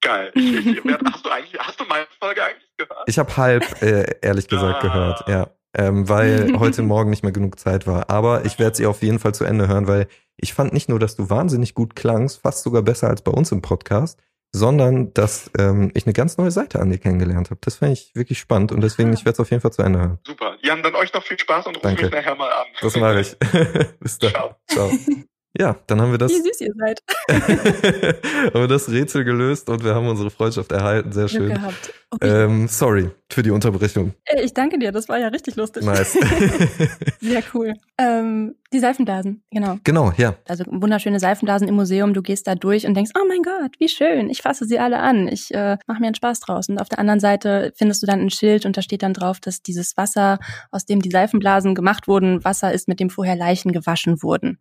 [0.00, 0.32] Geil.
[0.34, 0.66] Ich,
[1.04, 3.04] hast du eigentlich, hast du meine Folge eigentlich gehört?
[3.06, 4.80] Ich habe halb, äh, ehrlich gesagt, Ah.
[4.80, 5.50] gehört, ja.
[5.76, 8.10] Ähm, weil heute Morgen nicht mehr genug Zeit war.
[8.10, 10.06] Aber ich werde sie auf jeden Fall zu Ende hören, weil
[10.36, 13.52] ich fand nicht nur, dass du wahnsinnig gut klangst, fast sogar besser als bei uns
[13.52, 14.18] im Podcast,
[14.54, 17.60] sondern dass ähm, ich eine ganz neue Seite an dir kennengelernt habe.
[17.62, 19.98] Das fand ich wirklich spannend und deswegen, ich werde es auf jeden Fall zu Ende
[19.98, 20.18] hören.
[20.26, 20.56] Super.
[20.62, 22.04] Jan, dann euch noch viel Spaß und ruf Danke.
[22.04, 22.66] mich nachher mal an.
[22.80, 23.38] Das mache ich.
[24.00, 24.30] Bis dann.
[24.30, 24.56] Ciao.
[24.68, 24.90] Ciao.
[25.58, 27.00] Ja, dann haben wir das, Wie süß ihr seid.
[28.54, 31.12] haben wir das Rätsel gelöst und wir haben unsere Freundschaft erhalten.
[31.12, 31.54] Sehr Glück schön.
[31.54, 31.92] gehabt.
[32.10, 32.44] Okay.
[32.44, 34.12] Ähm, sorry für die Unterbrechung.
[34.42, 35.84] Ich danke dir, das war ja richtig lustig.
[35.84, 36.12] Nice.
[37.20, 37.74] Sehr cool.
[37.98, 39.78] Ähm, die Seifenblasen, genau.
[39.84, 40.34] genau, ja.
[40.46, 42.12] Also wunderschöne Seifenblasen im Museum.
[42.14, 44.28] Du gehst da durch und denkst, oh mein Gott, wie schön.
[44.28, 45.28] Ich fasse sie alle an.
[45.28, 46.68] Ich äh, mache mir einen Spaß draus.
[46.68, 49.40] Und auf der anderen Seite findest du dann ein Schild und da steht dann drauf,
[49.40, 50.38] dass dieses Wasser,
[50.70, 54.58] aus dem die Seifenblasen gemacht wurden, Wasser ist, mit dem vorher Leichen gewaschen wurden.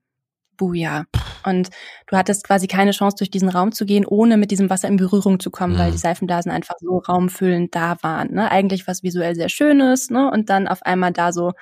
[0.62, 1.06] Buja.
[1.44, 1.70] Und
[2.06, 4.98] du hattest quasi keine Chance, durch diesen Raum zu gehen, ohne mit diesem Wasser in
[4.98, 5.80] Berührung zu kommen, Mhm.
[5.80, 8.32] weil die Seifenblasen einfach so raumfüllend da waren.
[8.32, 8.52] Ne?
[8.52, 10.30] Eigentlich was visuell sehr Schönes, ne?
[10.30, 11.54] Und dann auf einmal da so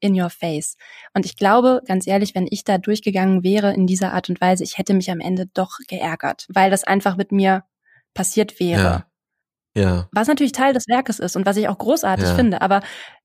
[0.00, 0.76] in your face.
[1.14, 4.64] Und ich glaube, ganz ehrlich, wenn ich da durchgegangen wäre in dieser Art und Weise,
[4.64, 7.62] ich hätte mich am Ende doch geärgert, weil das einfach mit mir
[8.14, 8.82] passiert wäre.
[8.82, 9.04] Ja.
[9.78, 10.08] Ja.
[10.12, 12.34] Was natürlich Teil des Werkes ist und was ich auch großartig Ja.
[12.34, 12.80] finde, aber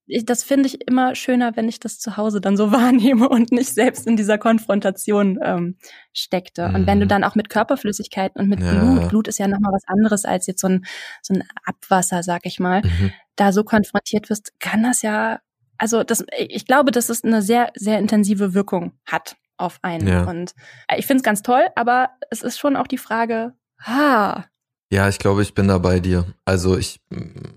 [0.06, 3.52] ich, das finde ich immer schöner, wenn ich das zu Hause dann so wahrnehme und
[3.54, 5.78] nicht selbst in dieser Konfrontation ähm,
[6.14, 6.66] steckte.
[6.66, 7.10] Und wenn du Mhm.
[7.10, 8.72] dann auch mit Körperflüssigkeiten und mit Ja.
[8.74, 10.86] Blut, Blut ist ja nochmal was anderes als jetzt so ein,
[11.22, 13.12] so ein Abwasser, sag ich mal, Mhm.
[13.38, 15.40] da so konfrontiert wirst, kann das ja,
[15.78, 20.08] also das, ich glaube, dass es eine sehr, sehr intensive Wirkung hat auf einen.
[20.08, 20.24] Ja.
[20.26, 20.54] Und
[20.90, 23.54] äh, ich finde es ganz toll, aber es ist schon auch die Frage,
[23.86, 24.46] ha,
[24.94, 26.28] Ja, ich glaube, ich bin da bei dir.
[26.46, 27.02] Also ich,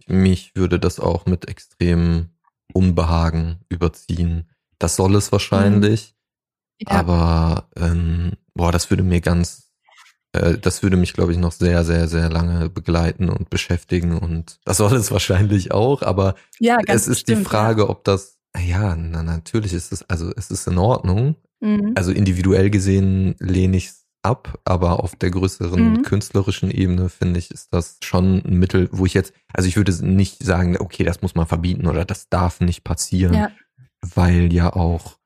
[0.07, 2.31] mich würde das auch mit extremem
[2.72, 4.49] Unbehagen überziehen.
[4.79, 6.14] Das soll es wahrscheinlich,
[6.81, 9.70] ja, aber ähm, boah, das würde mir ganz,
[10.33, 14.59] äh, das würde mich, glaube ich, noch sehr, sehr, sehr lange begleiten und beschäftigen und
[14.64, 18.96] das soll es wahrscheinlich auch, aber ja es ist die bestimmt, Frage, ob das, ja,
[18.96, 21.68] na, natürlich ist es, also es ist in Ordnung, Ja.
[21.68, 21.92] Mhm.
[21.96, 26.03] also individuell gesehen lehne ich es ab, aber auf der größeren Mhm.
[26.03, 29.93] künstlerischen Ebene finde ich, ist das schon ein Mittel, wo ich jetzt, also ich würde
[30.05, 33.51] nicht sagen, okay, das muss man verbieten oder das darf nicht passieren, Ja.
[34.03, 35.19] weil ja auch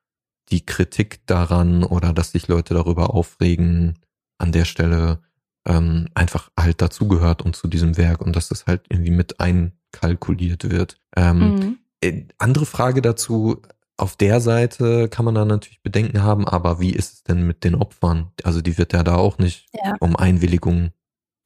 [0.51, 3.99] die Kritik daran oder dass sich Leute darüber aufregen,
[4.37, 5.21] an der Stelle
[5.67, 10.69] ähm, einfach halt dazugehört und zu diesem Werk und dass das halt irgendwie mit einkalkuliert
[10.69, 10.97] wird.
[11.15, 11.77] Ähm, Mhm.
[12.01, 13.61] äh, andere Frage dazu,
[14.01, 17.63] auf der Seite kann man da natürlich Bedenken haben, aber wie ist es denn mit
[17.63, 18.31] den Opfern?
[18.43, 19.95] Also die wird ja da auch nicht Ja.
[19.99, 20.91] um Einwilligung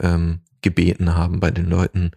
[0.02, 2.12] ähm, gebeten haben bei den Leuten.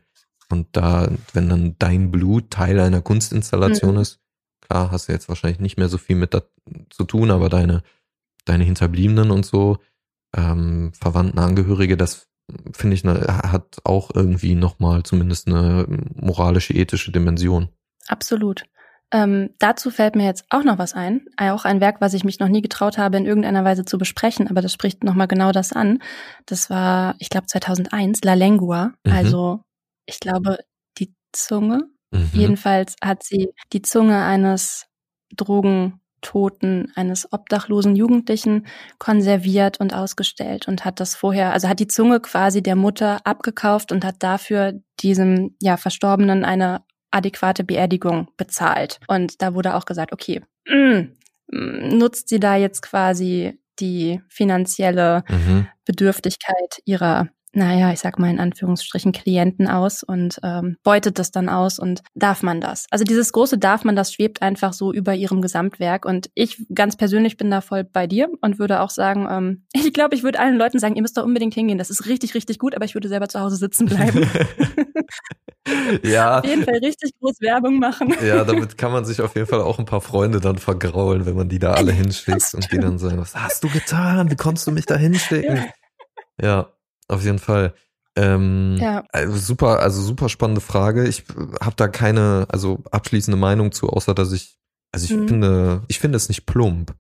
[0.51, 4.01] Und da, wenn dann dein Blut Teil einer Kunstinstallation Mhm.
[4.01, 4.21] ist,
[4.61, 6.43] klar, hast du jetzt wahrscheinlich nicht mehr so viel mit da
[6.91, 7.83] zu tun, aber deine,
[8.45, 9.79] deine Hinterbliebenen und so,
[10.37, 12.29] ähm, Verwandten, Angehörige, das
[12.73, 17.69] finde ich, ne, hat auch irgendwie nochmal zumindest eine moralische, ethische Dimension.
[18.07, 18.65] Absolut.
[19.11, 21.27] Ähm, dazu fällt mir jetzt auch noch was ein.
[21.39, 24.49] Auch ein Werk, was ich mich noch nie getraut habe, in irgendeiner Weise zu besprechen,
[24.49, 26.01] aber das spricht nochmal genau das an.
[26.47, 28.93] Das war, ich glaube, 2001, La Lengua.
[29.05, 29.13] Mhm.
[29.13, 29.61] Also,
[30.07, 30.59] ich glaube,
[30.99, 31.85] die Zunge.
[32.11, 32.31] Mhm.
[32.33, 34.87] Jedenfalls hat sie die Zunge eines
[35.35, 38.67] Drogentoten, eines obdachlosen Jugendlichen
[38.99, 43.93] konserviert und ausgestellt und hat das vorher, also hat die Zunge quasi der Mutter abgekauft
[43.93, 49.01] und hat dafür diesem, ja, Verstorbenen eine adäquate Beerdigung bezahlt.
[49.09, 51.09] Und da wurde auch gesagt, okay, mm,
[51.51, 55.69] mm, nutzt sie da jetzt quasi die finanzielle Mhm.
[55.85, 61.49] Bedürftigkeit ihrer, naja, ich sag mal in Anführungsstrichen Klienten aus und ähm, beutet das dann
[61.49, 62.87] aus und darf man das?
[62.91, 66.97] Also dieses große darf man das schwebt einfach so über ihrem Gesamtwerk und ich ganz
[66.97, 70.41] persönlich bin da voll bei dir und würde auch sagen, ähm, ich glaube, ich würde
[70.41, 71.79] allen Leuten sagen, ihr müsst da unbedingt hingehen.
[71.79, 74.29] Das ist richtig, richtig gut, aber ich würde selber zu Hause sitzen bleiben.
[76.03, 78.15] ja, Auf jeden Fall richtig groß Werbung machen.
[78.25, 81.37] ja, damit kann man sich auf jeden Fall auch ein paar Freunde dann vergraulen, wenn
[81.37, 84.31] man die da alle hinschickt und die dann sagen, was hast du getan?
[84.31, 85.65] Wie konntest du mich da hinschicken?
[86.41, 86.73] Ja,
[87.09, 87.75] auf jeden Fall.
[88.17, 89.05] Ähm, Ja.
[89.13, 91.07] also super, also super spannende Frage.
[91.07, 91.25] Ich
[91.61, 94.59] habe da keine, also abschließende Meinung zu, außer dass ich,
[94.93, 95.29] also ich Mhm.
[95.29, 96.95] finde, ich finde es nicht plump.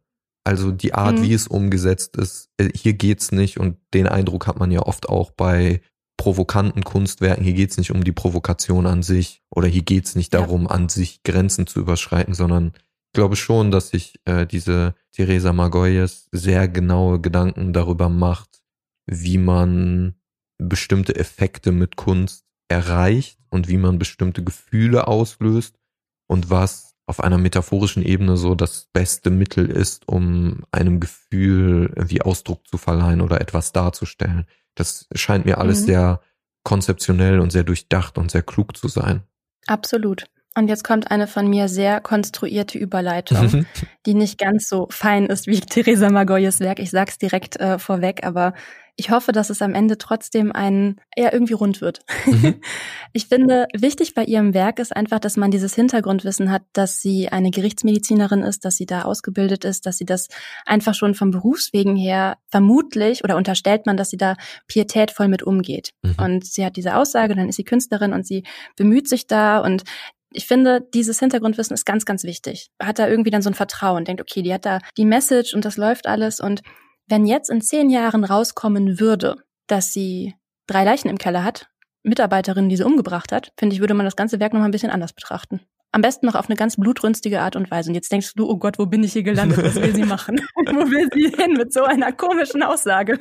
[0.45, 1.23] Also die Art, Mhm.
[1.25, 5.09] wie es umgesetzt ist, äh, hier geht's nicht und den Eindruck hat man ja oft
[5.09, 5.81] auch bei
[6.19, 7.43] provokanten Kunstwerken.
[7.45, 10.41] Hier geht's nicht um die Provokation an sich oder hier geht's nicht Ja.
[10.41, 12.73] darum, an sich Grenzen zu überschreiten, sondern
[13.07, 18.61] ich glaube schon, dass sich äh, diese Teresa Margolles sehr genaue Gedanken darüber macht,
[19.07, 20.17] wie man
[20.59, 25.79] bestimmte Effekte mit Kunst erreicht und wie man bestimmte Gefühle auslöst
[26.27, 32.21] und was auf einer metaphorischen Ebene so das beste Mittel ist, um einem Gefühl irgendwie
[32.21, 34.45] Ausdruck zu verleihen oder etwas darzustellen.
[34.79, 35.87] Das scheint mir alles Mhm.
[35.87, 36.21] sehr
[36.65, 39.23] konzeptionell und sehr durchdacht und sehr klug zu sein.
[39.67, 40.25] Absolut.
[40.59, 43.65] Und jetzt kommt eine von mir sehr konstruierte Überleitung,
[44.07, 46.81] die nicht ganz so fein ist wie Theresa Margoyes Werk.
[46.81, 48.55] Ich sag's direkt äh, vorweg, aber
[48.97, 52.01] ich hoffe, dass es am Ende trotzdem ein eher irgendwie rund wird.
[52.27, 52.57] Mhm.
[53.15, 57.31] Ich finde, wichtig bei ihrem Werk ist einfach, dass man dieses Hintergrundwissen hat, dass sie
[57.31, 60.29] eine Gerichtsmedizinerin ist, dass sie da ausgebildet ist, dass sie das
[60.67, 65.95] einfach schon vom Berufswegen her vermutlich oder unterstellt man, dass sie da pietätvoll mit umgeht.
[66.03, 66.15] Mhm.
[66.19, 68.45] Und sie hat diese Aussage, dann ist sie Künstlerin und sie
[68.77, 69.85] bemüht sich da und
[70.31, 72.71] ich finde, dieses Hintergrundwissen ist ganz, ganz wichtig.
[72.83, 75.65] Hat da irgendwie dann so ein Vertrauen, denkt, okay, die hat da die Message und
[75.65, 76.41] das läuft alles.
[76.41, 76.63] Und
[77.07, 79.37] wenn jetzt in zehn Jahren rauskommen würde,
[79.67, 80.35] dass sie
[80.67, 81.69] drei Leichen im Keller hat,
[82.03, 84.73] Mitarbeiterin, die sie umgebracht hat, finde ich, würde man das ganze Werk noch mal ein
[84.73, 85.61] bisschen anders betrachten.
[85.91, 87.91] Am besten noch auf eine ganz blutrünstige Art und Weise.
[87.91, 89.63] Und jetzt denkst du, oh Gott, wo bin ich hier gelandet?
[89.65, 90.39] Was will sie machen?
[90.57, 93.19] wo will sie hin mit so einer komischen Aussage?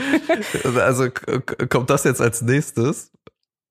[0.75, 1.07] Also
[1.69, 3.11] kommt das jetzt als nächstes?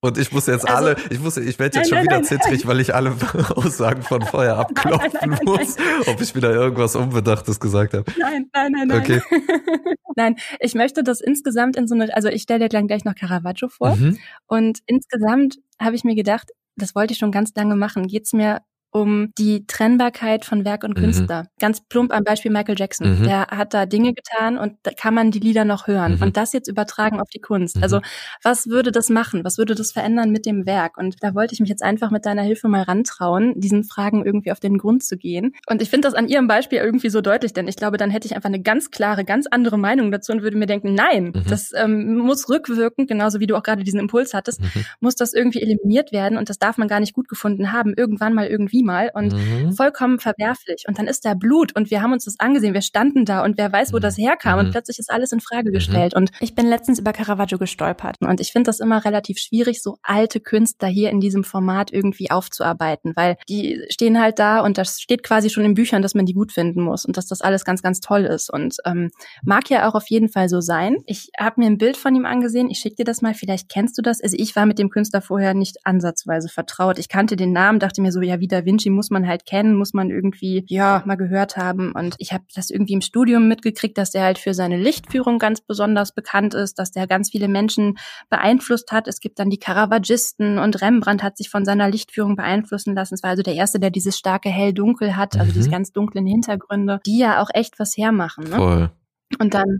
[0.06, 2.16] Und ich muss jetzt Also- alle, ich muss, ich werde jetzt Nein, schon nein, wieder
[2.16, 3.10] nein, zittrig, weil ich alle
[3.56, 8.04] Aussagen von vorher abklopfen muss, ob ich wieder irgendwas Unbedachtes gesagt habe.
[8.18, 9.00] Nein, nein, nein, nein.
[9.00, 9.20] Okay.
[10.16, 13.68] nein, ich möchte das insgesamt in so eine, also ich stelle dir gleich noch Caravaggio
[13.68, 13.96] vor.
[13.96, 14.18] Mhm.
[14.46, 18.60] Und insgesamt habe ich mir gedacht, das wollte ich schon ganz lange machen, geht's mir
[18.90, 21.02] um die Trennbarkeit von Werk und Mhm.
[21.02, 21.46] Künstler.
[21.60, 23.20] Ganz plump am Beispiel Michael Jackson.
[23.20, 23.24] Mhm.
[23.24, 26.16] Der hat da Dinge getan und da kann man die Lieder noch hören.
[26.16, 26.22] Mhm.
[26.22, 27.76] Und das jetzt übertragen auf die Kunst.
[27.76, 27.82] Mhm.
[27.82, 28.00] Also
[28.42, 29.44] was würde das machen?
[29.44, 30.96] Was würde das verändern mit dem Werk?
[30.96, 34.50] Und da wollte ich mich jetzt einfach mit deiner Hilfe mal rantrauen, diesen Fragen irgendwie
[34.52, 35.52] auf den Grund zu gehen.
[35.68, 38.26] Und ich finde das an ihrem Beispiel irgendwie so deutlich, denn ich glaube, dann hätte
[38.26, 41.44] ich einfach eine ganz klare, ganz andere Meinung dazu und würde mir denken, nein, Mhm.
[41.48, 44.84] das ähm, muss rückwirkend, genauso wie du auch gerade diesen Impuls hattest, Mhm.
[45.00, 48.32] muss das irgendwie eliminiert werden und das darf man gar nicht gut gefunden haben, irgendwann
[48.34, 49.72] mal irgendwie mal und Mhm.
[49.72, 50.84] vollkommen verwerflich.
[50.88, 53.58] Und dann ist da Blut und wir haben uns das angesehen, wir standen da und
[53.58, 54.02] wer weiß, wo Mhm.
[54.02, 54.66] das herkam Mhm.
[54.66, 56.14] und plötzlich ist alles in Frage gestellt.
[56.14, 59.96] Und ich bin letztens über Caravaggio gestolpert und ich finde das immer relativ schwierig, so
[60.02, 65.00] alte Künstler hier in diesem Format irgendwie aufzuarbeiten, weil die stehen halt da und das
[65.00, 67.64] steht quasi schon in Büchern, dass man die gut finden muss und dass das alles
[67.64, 69.10] ganz, ganz toll ist und ähm,
[69.42, 70.96] mag ja auch auf jeden Fall so sein.
[71.06, 73.96] Ich habe mir ein Bild von ihm angesehen, ich schicke dir das mal, vielleicht kennst
[73.98, 74.20] du das.
[74.20, 76.98] Also ich war mit dem Künstler vorher nicht ansatzweise vertraut.
[76.98, 79.94] Ich kannte den Namen, dachte mir so, ja, wieder Vinci muss man halt kennen, muss
[79.94, 81.92] man irgendwie, ja, mal gehört haben.
[81.92, 85.62] Und ich habe das irgendwie im Studium mitgekriegt, dass der halt für seine Lichtführung ganz
[85.62, 87.96] besonders bekannt ist, dass der ganz viele Menschen
[88.28, 89.08] beeinflusst hat.
[89.08, 93.14] Es gibt dann die Caravagisten und Rembrandt hat sich von seiner Lichtführung beeinflussen lassen.
[93.14, 95.54] Es war also der erste, der dieses starke Hell-Dunkel hat, also mhm.
[95.54, 98.44] diese ganz dunklen Hintergründe, die ja auch echt was hermachen.
[98.44, 98.56] Ne?
[98.56, 98.90] Voll.
[99.38, 99.78] Und dann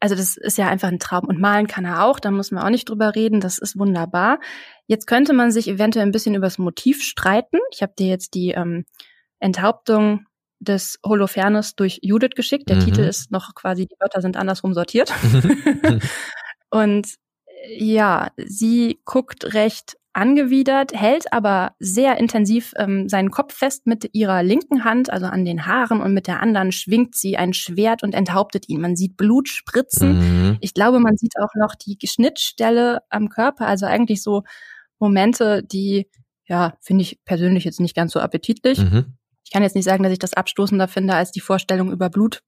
[0.00, 1.24] also das ist ja einfach ein Traum.
[1.24, 4.38] Und malen kann er auch, da muss man auch nicht drüber reden, das ist wunderbar.
[4.86, 7.58] Jetzt könnte man sich eventuell ein bisschen über das Motiv streiten.
[7.72, 8.84] Ich habe dir jetzt die ähm,
[9.40, 10.26] Enthauptung
[10.60, 12.68] des Holofernes durch Judith geschickt.
[12.68, 12.84] Der mhm.
[12.84, 15.12] Titel ist noch quasi, die Wörter sind andersrum sortiert.
[16.70, 17.08] Und
[17.46, 24.08] äh, ja, sie guckt recht angewidert, hält aber sehr intensiv ähm, seinen Kopf fest mit
[24.14, 28.02] ihrer linken Hand, also an den Haaren, und mit der anderen schwingt sie ein Schwert
[28.02, 28.80] und enthauptet ihn.
[28.80, 30.18] Man sieht Blut spritzen.
[30.18, 30.56] Mhm.
[30.62, 34.42] Ich glaube, man sieht auch noch die Schnittstelle am Körper, also eigentlich so
[34.98, 36.08] Momente, die,
[36.46, 38.78] ja, finde ich persönlich jetzt nicht ganz so appetitlich.
[38.78, 39.16] Mhm.
[39.44, 42.42] Ich kann jetzt nicht sagen, dass ich das abstoßender finde, als die Vorstellung, über Blut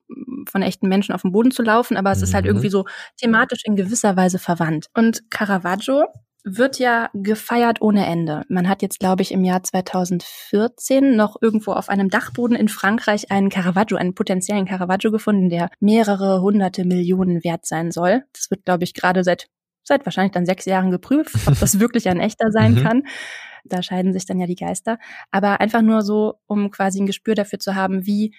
[0.50, 2.24] von echten Menschen auf dem Boden zu laufen, aber es mhm.
[2.24, 2.50] ist halt mhm.
[2.50, 2.86] irgendwie so
[3.20, 4.86] thematisch in gewisser Weise verwandt.
[4.94, 6.06] Und Caravaggio
[6.44, 8.42] wird ja gefeiert ohne Ende.
[8.48, 13.30] Man hat jetzt, glaube ich, im Jahr 2014 noch irgendwo auf einem Dachboden in Frankreich
[13.30, 18.24] einen Caravaggio, einen potenziellen Caravaggio gefunden, der mehrere hunderte Millionen wert sein soll.
[18.32, 19.48] Das wird, glaube ich, gerade seit
[19.88, 22.82] seit wahrscheinlich dann sechs Jahren geprüft, ob das wirklich ein echter sein mhm.
[22.82, 23.02] kann.
[23.64, 24.98] Da scheiden sich dann ja die Geister.
[25.30, 28.34] Aber einfach nur so, um quasi ein Gespür dafür zu haben, wie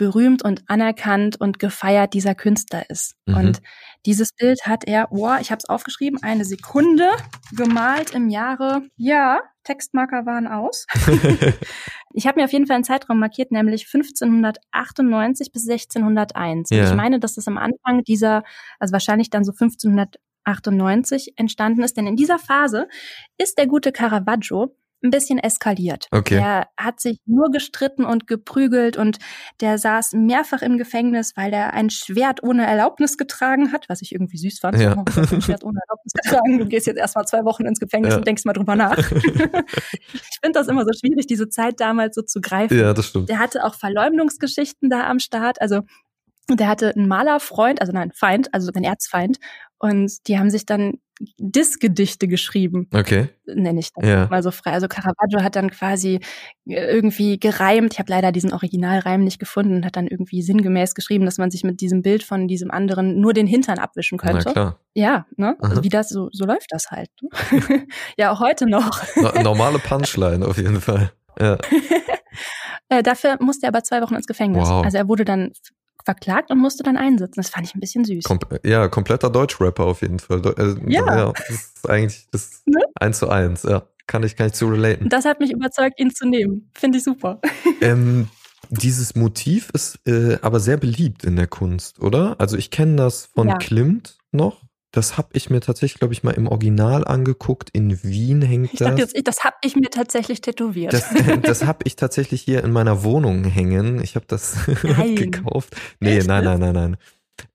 [0.00, 3.16] berühmt und anerkannt und gefeiert dieser Künstler ist.
[3.26, 3.36] Mhm.
[3.36, 3.62] Und
[4.06, 7.10] dieses Bild hat er, boah, ich habe es aufgeschrieben, eine Sekunde
[7.52, 10.86] gemalt im Jahre, ja, Textmarker waren aus.
[12.14, 16.70] ich habe mir auf jeden Fall einen Zeitraum markiert, nämlich 1598 bis 1601.
[16.70, 16.78] Ja.
[16.78, 18.42] Und ich meine, dass das am Anfang dieser,
[18.78, 19.52] also wahrscheinlich dann so
[20.58, 22.88] 1598 entstanden ist, denn in dieser Phase
[23.38, 26.08] ist der gute Caravaggio ein bisschen eskaliert.
[26.10, 26.36] Okay.
[26.36, 29.18] Er hat sich nur gestritten und geprügelt und
[29.60, 34.12] der saß mehrfach im Gefängnis, weil er ein Schwert ohne Erlaubnis getragen hat, was ich
[34.12, 34.78] irgendwie süß fand.
[34.78, 34.96] Ja.
[34.98, 36.58] Oh, ein Schwert ohne Erlaubnis getragen.
[36.58, 38.18] Du gehst jetzt erstmal zwei Wochen ins Gefängnis ja.
[38.18, 38.98] und denkst mal drüber nach.
[39.12, 42.78] ich finde das immer so schwierig, diese Zeit damals so zu greifen.
[42.78, 43.28] Ja, das stimmt.
[43.28, 45.60] Der hatte auch Verleumdungsgeschichten da am Start.
[45.62, 45.80] Also
[46.48, 49.38] der hatte einen Malerfreund, also nein, Feind, also ein Erzfeind.
[49.80, 50.98] Und die haben sich dann
[51.38, 52.86] Diskgedichte geschrieben.
[52.92, 53.28] Okay.
[53.46, 54.26] Nenne ich das ja.
[54.30, 54.72] mal so frei.
[54.72, 56.20] Also Caravaggio hat dann quasi
[56.66, 57.94] irgendwie gereimt.
[57.94, 61.50] Ich habe leider diesen Originalreim nicht gefunden und hat dann irgendwie sinngemäß geschrieben, dass man
[61.50, 64.42] sich mit diesem Bild von diesem anderen nur den Hintern abwischen könnte.
[64.44, 64.80] Na klar.
[64.92, 65.56] Ja, ne?
[65.60, 67.10] Also wie das, so, so läuft das halt.
[67.22, 67.86] Ne?
[68.18, 69.02] ja, auch heute noch.
[69.16, 71.12] No normale Punchline auf jeden Fall.
[71.38, 71.56] Ja.
[72.92, 74.68] Äh, dafür musste er aber zwei Wochen ins Gefängnis.
[74.68, 74.84] Wow.
[74.84, 75.52] Also er wurde dann
[76.04, 77.34] verklagt und musste dann einsitzen.
[77.36, 78.24] Das fand ich ein bisschen süß.
[78.24, 80.40] Kom ja, kompletter Deutschrapper auf jeden Fall.
[80.44, 81.06] Äh, ja.
[81.06, 81.32] ja.
[81.32, 82.80] Das ist eigentlich das ne?
[82.98, 83.82] eins zu eins, ja.
[84.06, 85.08] Kann ich, kann ich zu relaten.
[85.08, 86.70] Das hat mich überzeugt, ihn zu nehmen.
[86.74, 87.40] Finde ich super.
[87.82, 88.28] Ähm,
[88.68, 92.36] dieses Motiv ist äh, aber sehr beliebt in der Kunst, oder?
[92.38, 93.56] Also ich kenne das von ja.
[93.56, 94.62] Klimt noch.
[94.92, 97.70] Das habe ich mir tatsächlich, glaube ich, mal im Original angeguckt.
[97.72, 98.88] In Wien hängt ich das.
[98.88, 100.92] Dachte jetzt, das habe ich mir tatsächlich tätowiert.
[100.92, 101.10] Das,
[101.42, 104.02] das habe ich tatsächlich hier in meiner Wohnung hängen.
[104.02, 104.56] Ich habe das
[105.14, 105.76] gekauft.
[106.00, 106.26] Nee, Echt?
[106.26, 106.96] nein, nein, nein, nein.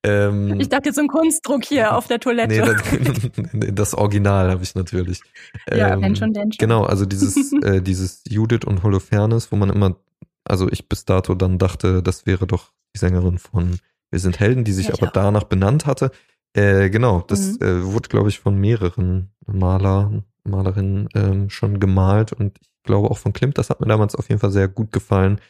[0.03, 2.47] Ähm, ich dachte jetzt ein Kunstdruck hier auf der Toilette.
[2.47, 5.21] Nee, das, das Original habe ich natürlich.
[5.69, 6.57] Ja, ähm, wenn schon, denn schon.
[6.57, 9.97] Genau, also dieses, äh, dieses Judith und Holofernes, wo man immer,
[10.43, 14.63] also ich bis dato dann dachte, das wäre doch die Sängerin von Wir sind Helden,
[14.63, 15.13] die sich ja, aber auch.
[15.13, 16.11] danach benannt hatte.
[16.55, 17.65] Äh, genau, das mhm.
[17.65, 23.17] äh, wurde, glaube ich, von mehreren Maler, Malerinnen ähm, schon gemalt und ich glaube auch
[23.17, 25.41] von Klimt, das hat mir damals auf jeden Fall sehr gut gefallen.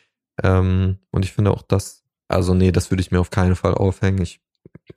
[0.41, 3.75] Ähm, und ich finde auch das, also nee, das würde ich mir auf keinen Fall
[3.75, 4.21] aufhängen.
[4.23, 4.41] Ich,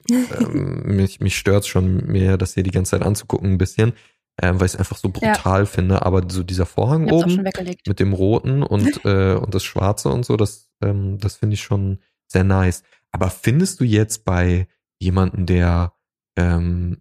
[0.09, 3.93] ähm, mich, mich stört schon mehr, das hier die ganze Zeit anzugucken, ein bisschen,
[4.41, 5.65] ähm, weil ich es einfach so brutal ja.
[5.65, 6.01] finde.
[6.07, 7.43] Aber so dieser Vorhang oben
[7.85, 11.61] mit dem Roten und, äh, und das Schwarze und so, das, ähm, das finde ich
[11.61, 12.81] schon sehr nice.
[13.11, 14.67] Aber findest du jetzt bei
[14.97, 15.93] jemanden, der
[16.35, 16.97] ähm,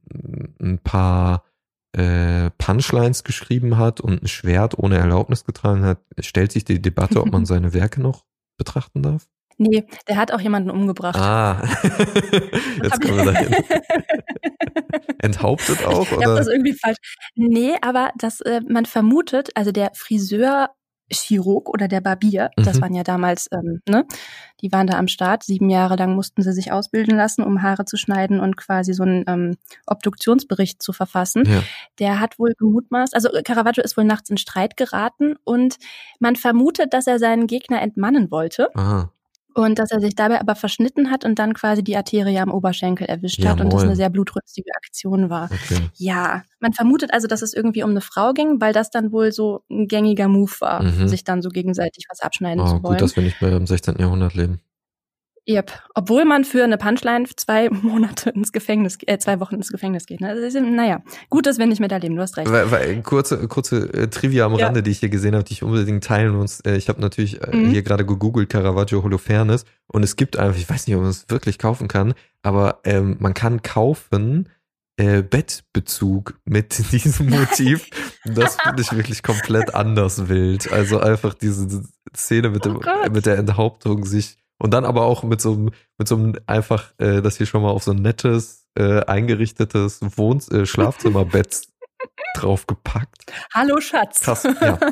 [0.60, 1.44] ein paar
[1.92, 7.20] äh, Punchlines geschrieben hat und ein Schwert ohne Erlaubnis getragen hat, stellt sich die Debatte,
[7.20, 8.24] ob man seine Werke noch
[8.56, 9.26] betrachten darf?
[9.60, 11.18] Nee, der hat auch jemanden umgebracht.
[11.18, 11.60] Ah,
[12.82, 13.56] jetzt kommen wir dahin.
[15.18, 16.06] Enthauptet auch?
[16.06, 16.98] Ich habe das irgendwie falsch.
[17.34, 20.70] Nee, aber das, äh, man vermutet, also der Friseur
[21.10, 22.64] Chirurg oder der Barbier, mhm.
[22.64, 24.04] das waren ja damals, ähm, ne,
[24.60, 25.44] die waren da am Start.
[25.44, 29.02] Sieben Jahre lang mussten sie sich ausbilden lassen, um Haare zu schneiden und quasi so
[29.04, 31.44] einen ähm, Obduktionsbericht zu verfassen.
[31.46, 31.62] Ja.
[31.98, 35.76] Der hat wohl gemutmaßt, also Caravaggio ist wohl nachts in Streit geraten und
[36.18, 38.68] man vermutet, dass er seinen Gegner entmannen wollte.
[38.74, 39.12] Aha.
[39.58, 43.06] Und dass er sich dabei aber verschnitten hat und dann quasi die Arterie am Oberschenkel
[43.06, 45.46] erwischt Ja, hat und das eine sehr blutrünstige Aktion war.
[45.50, 45.80] Okay.
[45.96, 49.32] Ja, man vermutet also, dass es irgendwie um eine Frau ging, weil das dann wohl
[49.32, 51.08] so ein gängiger Move war, Mhm.
[51.08, 52.82] sich dann so gegenseitig was abschneiden Oh, zu wollen.
[52.94, 53.96] gut, dass wir nicht mehr im 16.
[53.98, 54.60] Jahrhundert leben.
[55.48, 55.72] Yep.
[55.94, 60.20] Obwohl man für eine Punchline zwei Monate ins Gefängnis, äh, zwei Wochen ins Gefängnis geht.
[60.20, 60.28] Ne?
[60.28, 62.50] Also, ist- naja, gut, dass wir nicht mehr da leben, du hast recht.
[62.52, 64.66] Weil, weil, kurze kurze äh, Trivia am Ja.
[64.66, 66.60] Rande, die ich hier gesehen habe, die ich unbedingt teilen muss.
[66.60, 67.70] Äh, ich habe natürlich äh, Mhm.
[67.70, 71.24] hier gerade gegoogelt Caravaggio Holofernes und es gibt einfach, ich weiß nicht, ob man es
[71.30, 74.50] wirklich kaufen kann, aber ähm, man kann kaufen
[75.00, 77.88] äh, Bettbezug mit diesem Motiv.
[78.24, 80.70] Das finde ich wirklich komplett anders wild.
[80.72, 81.82] Also einfach diese
[82.14, 83.12] Szene mit, dem, Oh Gott.
[83.12, 86.92] mit der Enthauptung sich und dann aber auch mit so einem, mit so einem einfach,
[86.98, 91.62] äh, das hier schon mal auf so ein nettes, äh, eingerichtetes Wohn äh, Schlafzimmerbett
[92.34, 93.32] draufgepackt.
[93.54, 94.20] Hallo Schatz.
[94.20, 94.78] Krass, ja.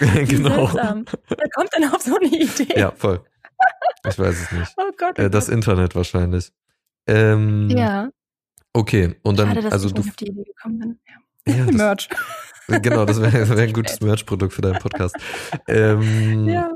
[0.00, 0.66] Genau.
[0.66, 1.04] seltsam.
[1.28, 2.78] Wer kommt denn auf so eine Idee?
[2.78, 3.20] Ja, voll.
[4.08, 4.72] Ich weiß es nicht.
[4.76, 5.16] Oh Gott.
[5.18, 5.54] Oh Äh, das Gott.
[5.54, 6.52] Internet wahrscheinlich.
[7.06, 8.08] Ähm, ja,
[8.74, 11.00] Okay, und dann, schade, dass also du, auf die Idee gekommen bin.
[11.48, 11.54] Ja.
[11.54, 12.08] ja, das, Merch.
[12.82, 15.16] genau, das wäre wär ein gutes Merch-Produkt für deinen Podcast.
[15.66, 16.70] Ähm, Ja.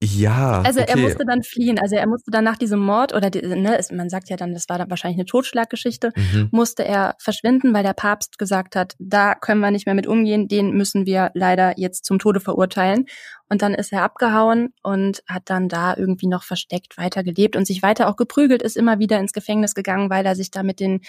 [0.00, 1.00] Ja, Also er okay.
[1.00, 1.78] musste dann fliehen.
[1.80, 4.68] Also er musste dann nach diesem Mord oder die, ne, man sagt ja dann, das
[4.68, 6.48] war dann wahrscheinlich eine Totschlaggeschichte, Mhm.
[6.52, 10.46] musste er verschwinden, weil der Papst gesagt hat, da können wir nicht mehr mit umgehen,
[10.46, 13.06] den müssen wir leider jetzt zum Tode verurteilen.
[13.48, 17.82] Und dann ist er abgehauen und hat dann da irgendwie noch versteckt weitergelebt und sich
[17.82, 21.00] weiter auch geprügelt, ist immer wieder ins Gefängnis gegangen, weil er sich da mit den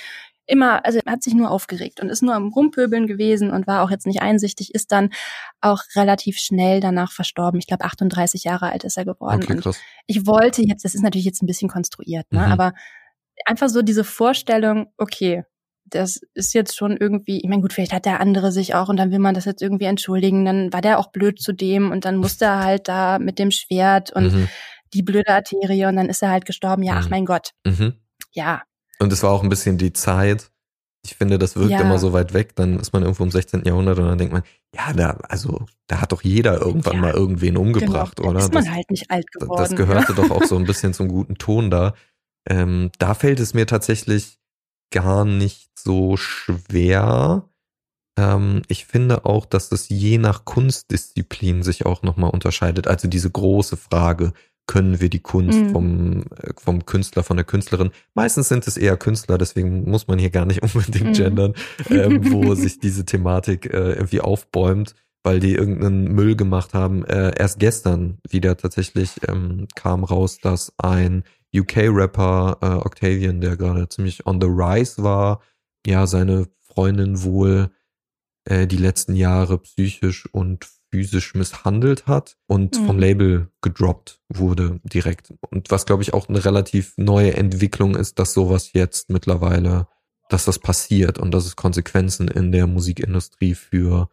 [0.50, 3.84] immer, also er hat sich nur aufgeregt und ist nur am Rumpöbeln gewesen und war
[3.84, 5.12] auch jetzt nicht einsichtig, ist dann
[5.62, 7.60] auch relativ schnell danach verstorben.
[7.60, 9.44] Ich glaube, 38 Jahre alt ist er geworden.
[9.44, 9.80] Okay, und krass.
[10.08, 12.40] ich wollte jetzt, das ist natürlich jetzt ein bisschen konstruiert, ne?
[12.46, 12.52] Mhm.
[12.52, 12.74] aber
[13.46, 15.44] einfach so diese Vorstellung, okay,
[15.86, 18.98] das ist jetzt schon irgendwie, ich meine, gut, vielleicht hat der andere sich auch und
[18.98, 22.06] dann will man das jetzt irgendwie entschuldigen, dann war der auch blöd zu dem und
[22.06, 24.48] dann musste er halt da mit dem Schwert und Mhm.
[24.94, 26.84] die blöde Arterie und dann ist er halt gestorben.
[26.84, 27.10] Ja, ach Mhm.
[27.10, 27.94] mein Gott, Mhm.
[28.34, 28.62] ja,
[29.02, 30.52] Und es war auch ein bisschen die Zeit.
[31.06, 31.80] Ich finde, das wirkt Ja.
[31.82, 32.56] immer so weit weg.
[32.56, 33.64] Dann ist man irgendwo im 16.
[33.66, 34.44] Jahrhundert und dann denkt man,
[34.76, 37.02] ja, da, also, da hat doch jeder irgendwann Ja.
[37.02, 38.30] mal irgendwen umgebracht, genau.
[38.32, 38.40] oder?
[38.40, 39.62] Da ist man Das- halt nicht alt geworden.
[39.62, 41.94] Das gehörte doch auch so ein bisschen zum guten Ton da.
[42.50, 44.38] Ähm, da fällt es mir tatsächlich
[44.92, 47.44] gar nicht so schwer.
[48.18, 52.88] Ähm, ich finde auch, dass es je nach Kunstdisziplin sich auch nochmal unterscheidet.
[52.88, 54.34] Also diese große Frage,
[54.70, 55.70] können wir die Kunst Mhm.
[55.72, 57.90] vom, äh, vom Künstler, von der Künstlerin?
[58.14, 60.62] Meistens sind es eher Künstler, deswegen muss man hier gar nicht
[61.02, 61.14] unbedingt Mhm.
[61.14, 61.54] gendern,
[61.90, 64.94] ähm, wo sich diese Thematik äh, irgendwie aufbäumt,
[65.24, 67.04] weil die irgendeinen Müll gemacht haben.
[67.06, 71.24] Äh, erst gestern wieder tatsächlich ähm, kam raus, dass ein
[71.56, 75.42] UK-Rapper äh, Octavian, der gerade ziemlich on the rise war,
[75.88, 77.72] ja seine Freundin wohl
[78.46, 82.86] äh, die letzten Jahre psychisch und physisch misshandelt hat und Mhm.
[82.86, 85.34] vom Label gedroppt wurde direkt.
[85.52, 89.88] Und was, glaube ich, auch eine relativ neue Entwicklung ist, dass sowas jetzt mittlerweile,
[90.30, 94.10] dass das passiert und dass es Konsequenzen in der Musikindustrie für,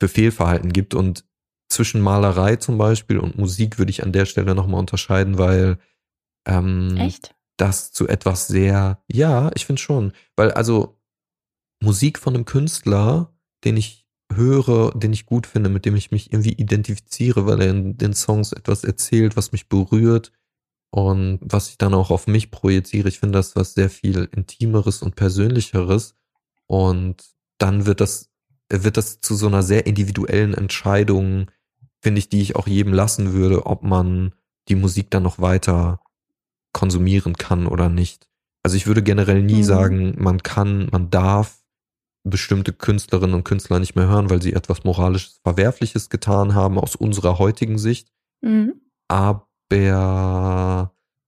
[0.00, 0.94] für Fehlverhalten gibt.
[0.94, 1.24] Und
[1.68, 5.78] zwischen Malerei zum Beispiel und Musik würde ich an der Stelle nochmal unterscheiden, weil
[6.46, 7.34] ähm, Echt?
[7.56, 11.00] das zu etwas sehr, ja, ich finde schon, weil also
[11.82, 13.32] Musik von einem Künstler,
[13.64, 17.70] den ich höre, den ich gut finde, mit dem ich mich irgendwie identifiziere, weil er
[17.70, 20.32] in den Songs etwas erzählt, was mich berührt
[20.90, 23.08] und was ich dann auch auf mich projiziere.
[23.08, 26.14] Ich finde das was sehr viel intimeres und persönlicheres
[26.66, 27.22] und
[27.58, 28.30] dann wird das
[28.72, 31.50] wird das zu so einer sehr individuellen Entscheidung,
[32.00, 34.34] finde ich, die ich auch jedem lassen würde, ob man
[34.68, 36.00] die Musik dann noch weiter
[36.72, 38.28] konsumieren kann oder nicht.
[38.62, 39.64] Also ich würde generell nie Mhm.
[39.64, 41.63] sagen, man kann, man darf
[42.24, 46.96] bestimmte Künstlerinnen und Künstler nicht mehr hören, weil sie etwas moralisches Verwerfliches getan haben aus
[46.96, 48.10] unserer heutigen Sicht.
[48.40, 48.74] Mhm.
[49.08, 49.46] Aber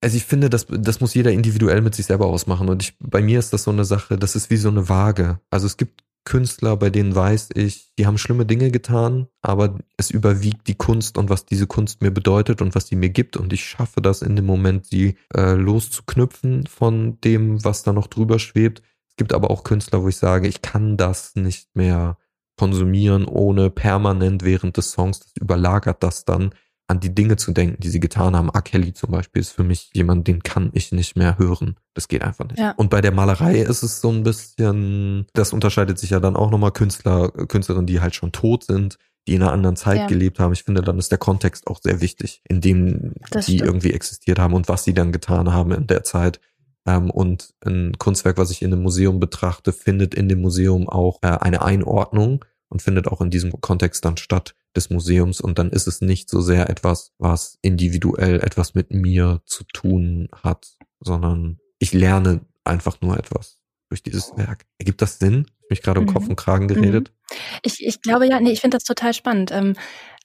[0.03, 2.68] also ich finde, das, das muss jeder individuell mit sich selber ausmachen.
[2.68, 5.40] Und ich, bei mir ist das so eine Sache, das ist wie so eine Waage.
[5.51, 10.11] Also es gibt Künstler, bei denen weiß ich, die haben schlimme Dinge getan, aber es
[10.11, 13.36] überwiegt die Kunst und was diese Kunst mir bedeutet und was die mir gibt.
[13.36, 18.09] Und ich schaffe das in dem Moment, sie äh, loszuknüpfen von dem, was da noch
[18.09, 18.82] drüber schwebt.
[19.17, 22.19] Es gibt aber auch Künstler, wo ich sage, ich kann das nicht mehr
[22.59, 26.51] konsumieren, ohne permanent während des Songs, das überlagert das dann,
[26.87, 28.51] an die Dinge zu denken, die sie getan haben.
[28.51, 28.61] A.
[28.61, 31.77] Kelly zum Beispiel ist für mich jemand, den kann ich nicht mehr hören.
[31.95, 32.59] Das geht einfach nicht.
[32.61, 32.73] Ja.
[32.73, 36.51] Und bei der Malerei ist es so ein bisschen, das unterscheidet sich ja dann auch
[36.51, 40.07] nochmal Künstler, Künstlerinnen, die halt schon tot sind, die in einer anderen Zeit Ja.
[40.07, 40.53] gelebt haben.
[40.53, 43.67] Ich finde, dann ist der Kontext auch sehr wichtig, in dem Das die stimmt.
[43.69, 46.39] irgendwie existiert haben und was sie dann getan haben in der Zeit.
[46.87, 51.18] Ähm, und ein Kunstwerk, was ich in einem Museum betrachte, findet in dem Museum auch
[51.22, 52.45] äh, eine Einordnung.
[52.68, 56.28] und findet auch in diesem Kontext dann statt des Museums und dann ist es nicht
[56.28, 63.01] so sehr etwas, was individuell etwas mit mir zu tun hat, sondern ich lerne einfach
[63.01, 64.66] nur etwas durch dieses Werk.
[64.78, 65.47] Ergibt das Sinn?
[65.64, 66.30] Ich mich gerade um Kopf mhm.
[66.30, 67.12] und Kragen geredet.
[67.12, 67.37] Mhm.
[67.62, 69.51] Ich, ich glaube ja, nee, ich finde das total spannend.
[69.53, 69.74] Ähm,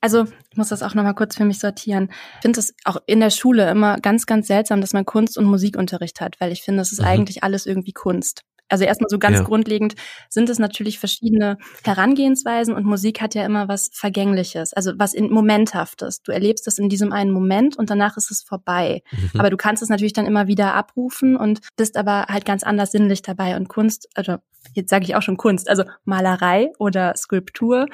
[0.02, 2.10] also ich muss das auch nochmal kurz für mich sortieren.
[2.36, 5.46] Ich finde es auch in der Schule immer ganz, ganz seltsam, dass man Kunst- und
[5.46, 7.08] Musikunterricht hat, weil ich finde, es ist mhm.
[7.08, 8.42] eigentlich alles irgendwie Kunst.
[8.72, 9.44] Also erstmal so ganz ja.
[9.44, 9.96] grundlegend
[10.30, 15.30] sind es natürlich verschiedene Herangehensweisen und Musik hat ja immer was Vergängliches, also was in
[15.30, 16.24] Momenthaftes.
[16.24, 19.04] Du erlebst es in diesem einen Moment und danach ist es vorbei.
[19.12, 19.40] Mhm.
[19.40, 22.94] Aber du kannst es natürlich dann immer wieder abrufen und bist aber halt ganz anders
[22.94, 23.58] sinnlich dabei.
[23.58, 24.38] Und Kunst, also
[24.74, 27.88] jetzt sage ich auch schon Kunst, also Malerei oder Skulptur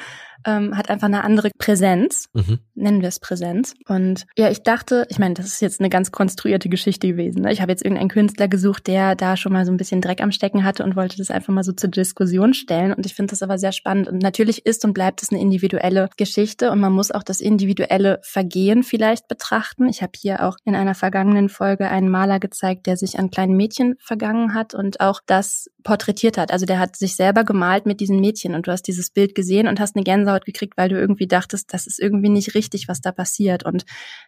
[0.48, 2.60] ähm, hat einfach eine andere Präsenz, mhm.
[2.74, 3.76] nennen wir es Präsenz.
[3.88, 7.42] Und ja, ich dachte, ich meine, das ist jetzt eine ganz konstruierte Geschichte gewesen.
[7.42, 7.52] Ne?
[7.52, 10.32] Ich habe jetzt irgendeinen Künstler gesucht, der da schon mal so ein bisschen Dreck am
[10.32, 12.94] Stecken hatte und wollte das einfach mal so zur Diskussion stellen.
[12.94, 14.08] Und ich finde das aber sehr spannend.
[14.08, 18.20] Und natürlich ist und bleibt es eine individuelle Geschichte und man muss auch das individuelle
[18.24, 19.90] Vergehen vielleicht betrachten.
[19.90, 23.58] Ich habe hier auch in einer vergangenen Folge einen Maler gezeigt, der sich an kleinen
[23.58, 26.52] Mädchen vergangen hat und auch das porträtiert hat.
[26.52, 29.68] Also der hat sich selber gemalt mit diesen Mädchen und du hast dieses Bild gesehen
[29.68, 33.02] und hast eine Gänsehaut gekriegt, weil du irgendwie dachtest, das ist irgendwie nicht richtig, was
[33.02, 33.64] da passiert.
[33.64, 33.86] Und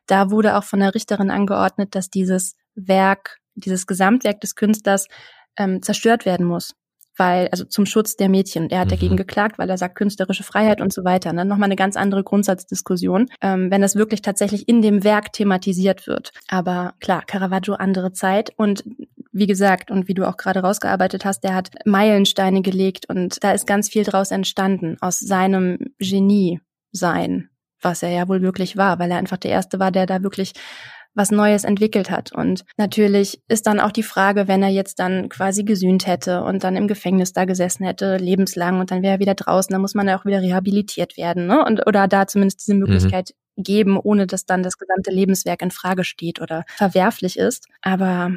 [0.07, 5.07] da wurde auch von der Richterin angeordnet, dass dieses Werk, dieses Gesamtwerk des Künstlers
[5.57, 6.74] ähm, zerstört werden muss
[7.20, 8.70] weil, also zum Schutz der Mädchen.
[8.70, 8.91] Er hat mhm.
[8.91, 11.34] dagegen geklagt, weil er sagt, künstlerische Freiheit und so weiter.
[11.34, 11.45] Ne?
[11.45, 16.32] Nochmal eine ganz andere Grundsatzdiskussion, ähm, wenn das wirklich tatsächlich in dem Werk thematisiert wird.
[16.47, 18.84] Aber klar, Caravaggio andere Zeit und
[19.32, 23.51] wie gesagt, und wie du auch gerade rausgearbeitet hast, der hat Meilensteine gelegt und da
[23.51, 26.59] ist ganz viel draus entstanden, aus seinem Genie
[26.91, 27.49] sein,
[27.82, 30.53] was er ja wohl wirklich war, weil er einfach der Erste war, der da wirklich
[31.15, 32.32] was Neues entwickelt hat.
[32.32, 36.63] Und natürlich ist dann auch die Frage, wenn er jetzt dann quasi gesühnt hätte und
[36.63, 39.95] dann im Gefängnis da gesessen hätte, lebenslang und dann wäre er wieder draußen, dann muss
[39.95, 41.63] man ja auch wieder rehabilitiert werden, ne?
[41.65, 42.82] Und oder da zumindest diese mhm.
[42.82, 43.63] Möglichkeit mhm.
[43.63, 47.67] geben, ohne dass dann das gesamte Lebenswerk in Frage steht oder verwerflich ist.
[47.82, 48.32] Aber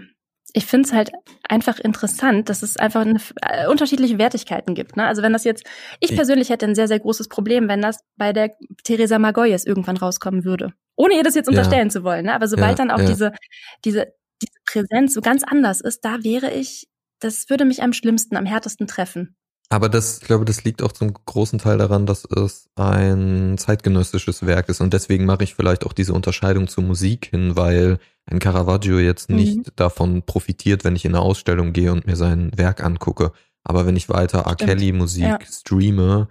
[0.55, 1.11] ich finde es halt
[1.49, 4.97] einfach interessant, dass es einfach eine, äh, unterschiedliche Wertigkeiten gibt.
[4.97, 5.07] Ne?
[5.07, 5.65] Also wenn das jetzt,
[6.01, 9.97] ich persönlich hätte ein sehr, sehr großes Problem, wenn das bei der Theresa Magoyes irgendwann
[9.97, 10.73] rauskommen würde.
[10.97, 11.91] Ohne ihr das jetzt unterstellen ja.
[11.91, 12.27] zu wollen.
[12.27, 12.35] Ne?
[12.35, 13.07] Aber sobald ja, dann auch ja.
[13.07, 13.33] diese,
[13.85, 16.89] diese, diese Präsenz so ganz anders ist, da wäre ich,
[17.21, 19.37] das würde mich am schlimmsten, am härtesten treffen.
[19.69, 24.45] Aber das, ich glaube, das liegt auch zum großen Teil daran, dass es ein zeitgenössisches
[24.45, 24.83] Werk ist.
[24.83, 29.31] Und deswegen mache ich vielleicht auch diese Unterscheidung zur Musik hin, weil ein Caravaggio jetzt
[29.31, 29.37] mhm.
[29.37, 29.73] nicht mhm.
[29.77, 33.33] davon profitiert, wenn ich in eine Ausstellung gehe und mir sein Werk angucke.
[33.65, 34.57] Aber wenn ich weiter R.
[34.57, 35.39] Kelly Musik ja.
[35.51, 36.29] streame,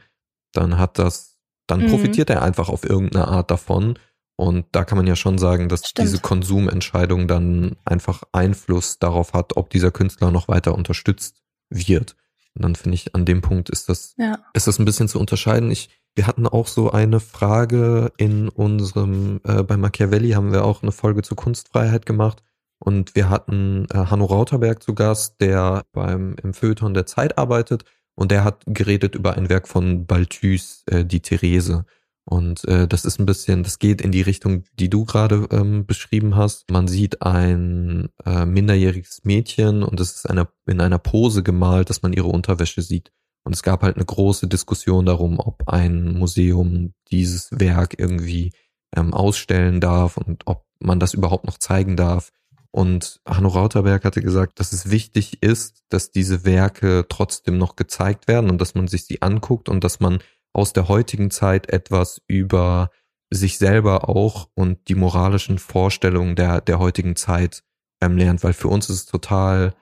[0.53, 1.89] dann hat das, dann mhm.
[1.89, 3.97] profitiert er einfach auf irgendeine Art davon.
[4.35, 6.07] Und da kann man ja schon sagen, dass Stimmt.
[6.07, 12.15] diese Konsumentscheidung dann einfach Einfluss darauf hat, ob dieser Künstler noch weiter unterstützt wird.
[12.55, 14.39] Und dann finde ich, an dem Punkt ist das, ja.
[14.53, 15.71] ist das ein bisschen zu unterscheiden.
[15.71, 20.83] Ich, wir hatten auch so eine Frage in unserem, äh, bei Machiavelli haben wir auch
[20.83, 22.43] eine Folge zur Kunstfreiheit gemacht.
[22.79, 27.85] Und wir hatten äh, Hanno Rauterberg zu Gast, der beim im Feuilleton der Zeit arbeitet.
[28.15, 31.85] Und der hat geredet über ein Werk von Balthus, äh, die Therese.
[32.25, 35.85] Und äh, das ist ein bisschen, das geht in die Richtung, die du gerade ähm,
[35.85, 36.69] beschrieben hast.
[36.69, 42.03] Man sieht ein äh, minderjähriges Mädchen und es ist eine, in einer Pose gemalt, dass
[42.03, 43.11] man ihre Unterwäsche sieht.
[43.43, 48.51] Und es gab halt eine große Diskussion darum, ob ein Museum dieses Werk irgendwie
[48.95, 52.31] ähm, ausstellen darf und ob man das überhaupt noch zeigen darf.
[52.69, 58.27] Und Hanno Rauterberg hatte gesagt, dass es wichtig ist, dass diese Werke trotzdem noch gezeigt
[58.27, 60.19] werden und dass man sich sie anguckt und dass man
[60.53, 62.89] aus der heutigen Zeit etwas über
[63.29, 67.63] sich selber auch und die moralischen Vorstellungen der, der heutigen Zeit
[68.01, 69.73] ähm, lernt, weil für uns ist es total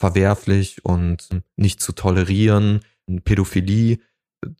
[0.00, 2.80] verwerflich und nicht zu tolerieren,
[3.24, 3.98] Pädophilie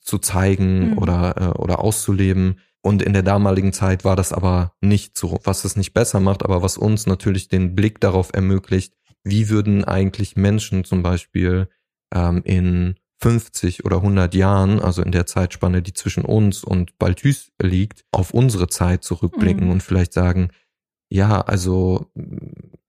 [0.00, 0.98] zu zeigen mhm.
[0.98, 2.60] oder, äh, oder auszuleben.
[2.82, 6.44] Und in der damaligen Zeit war das aber nicht so, was es nicht besser macht,
[6.44, 8.94] aber was uns natürlich den Blick darauf ermöglicht,
[9.24, 11.68] wie würden eigentlich Menschen zum Beispiel
[12.14, 17.52] ähm, in 50 oder 100 Jahren, also in der Zeitspanne, die zwischen uns und Balthus
[17.60, 19.72] liegt, auf unsere Zeit zurückblicken mhm.
[19.72, 20.48] und vielleicht sagen,
[21.10, 22.06] ja, also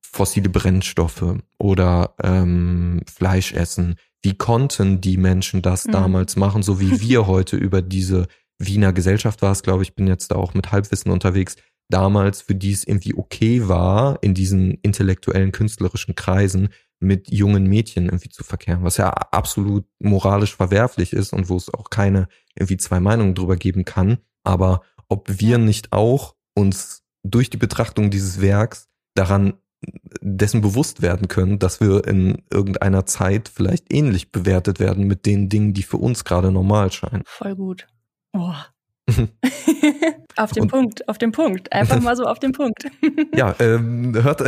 [0.00, 3.96] fossile Brennstoffe oder ähm, Fleisch essen.
[4.22, 5.92] Wie konnten die Menschen das mhm.
[5.92, 8.26] damals machen, so wie wir heute über diese
[8.58, 11.56] Wiener Gesellschaft war es, glaube ich, bin jetzt da auch mit Halbwissen unterwegs,
[11.88, 16.68] damals, für die es irgendwie okay war, in diesen intellektuellen, künstlerischen Kreisen
[17.02, 21.72] mit jungen Mädchen irgendwie zu verkehren, was ja absolut moralisch verwerflich ist und wo es
[21.72, 24.18] auch keine irgendwie zwei Meinungen drüber geben kann.
[24.44, 29.54] Aber ob wir nicht auch uns durch die Betrachtung dieses Werks daran
[30.20, 35.48] dessen bewusst werden können, dass wir in irgendeiner Zeit vielleicht ähnlich bewertet werden mit den
[35.48, 37.22] Dingen, die für uns gerade normal scheinen.
[37.26, 37.88] Voll gut.
[38.32, 38.54] Oh.
[40.36, 41.72] auf den Und, Punkt, auf den Punkt.
[41.72, 42.84] Einfach mal so auf den Punkt.
[43.34, 44.42] ja, ähm, hört,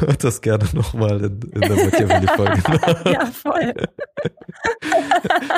[0.00, 2.62] hört das gerne nochmal in, in der Machiavelli-Folge.
[3.10, 3.74] ja, voll.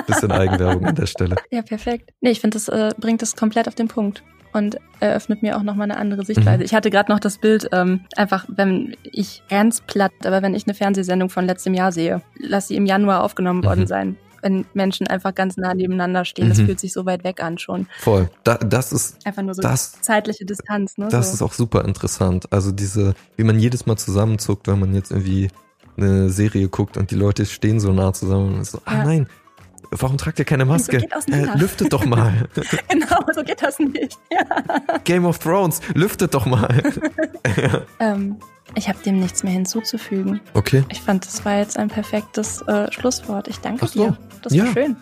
[0.07, 1.37] Bisschen Eigenwerbung an der Stelle.
[1.51, 2.11] Ja, perfekt.
[2.21, 5.63] Nee, ich finde, das äh, bringt es komplett auf den Punkt und eröffnet mir auch
[5.63, 6.59] nochmal eine andere Sichtweise.
[6.59, 6.65] Mhm.
[6.65, 10.67] Ich hatte gerade noch das Bild, ähm, einfach, wenn ich ganz platt, aber wenn ich
[10.67, 13.87] eine Fernsehsendung von letztem Jahr sehe, lass sie im Januar aufgenommen worden mhm.
[13.87, 14.17] sein.
[14.43, 16.51] Wenn Menschen einfach ganz nah nebeneinander stehen, mhm.
[16.51, 17.87] das fühlt sich so weit weg an schon.
[17.99, 18.31] Voll.
[18.45, 20.99] Da, das ist einfach nur so das, zeitliche Distanz.
[20.99, 21.09] Ne?
[21.11, 21.35] Das so.
[21.35, 22.53] ist auch super interessant.
[22.53, 25.49] Also diese, wie man jedes Mal zusammenzuckt, wenn man jetzt irgendwie
[25.97, 29.01] eine Serie guckt und die Leute stehen so nah zusammen und so, ah ja.
[29.01, 29.29] ah nein,
[29.91, 31.01] Warum tragt ihr keine Maske?
[31.27, 32.49] So äh, lüftet doch mal.
[32.89, 34.19] genau, so geht das nicht.
[34.31, 34.99] Ja.
[35.05, 36.83] Game of Thrones, lüftet doch mal.
[37.57, 37.83] ja.
[37.99, 38.37] ähm,
[38.79, 40.41] ich habe dem nichts mehr hinzuzufügen.
[40.55, 40.85] Okay.
[40.89, 43.49] Ich fand, das war jetzt ein perfektes äh, Schlusswort.
[43.49, 44.07] Ich danke so.
[44.07, 44.17] dir.
[44.43, 44.97] Das war schön.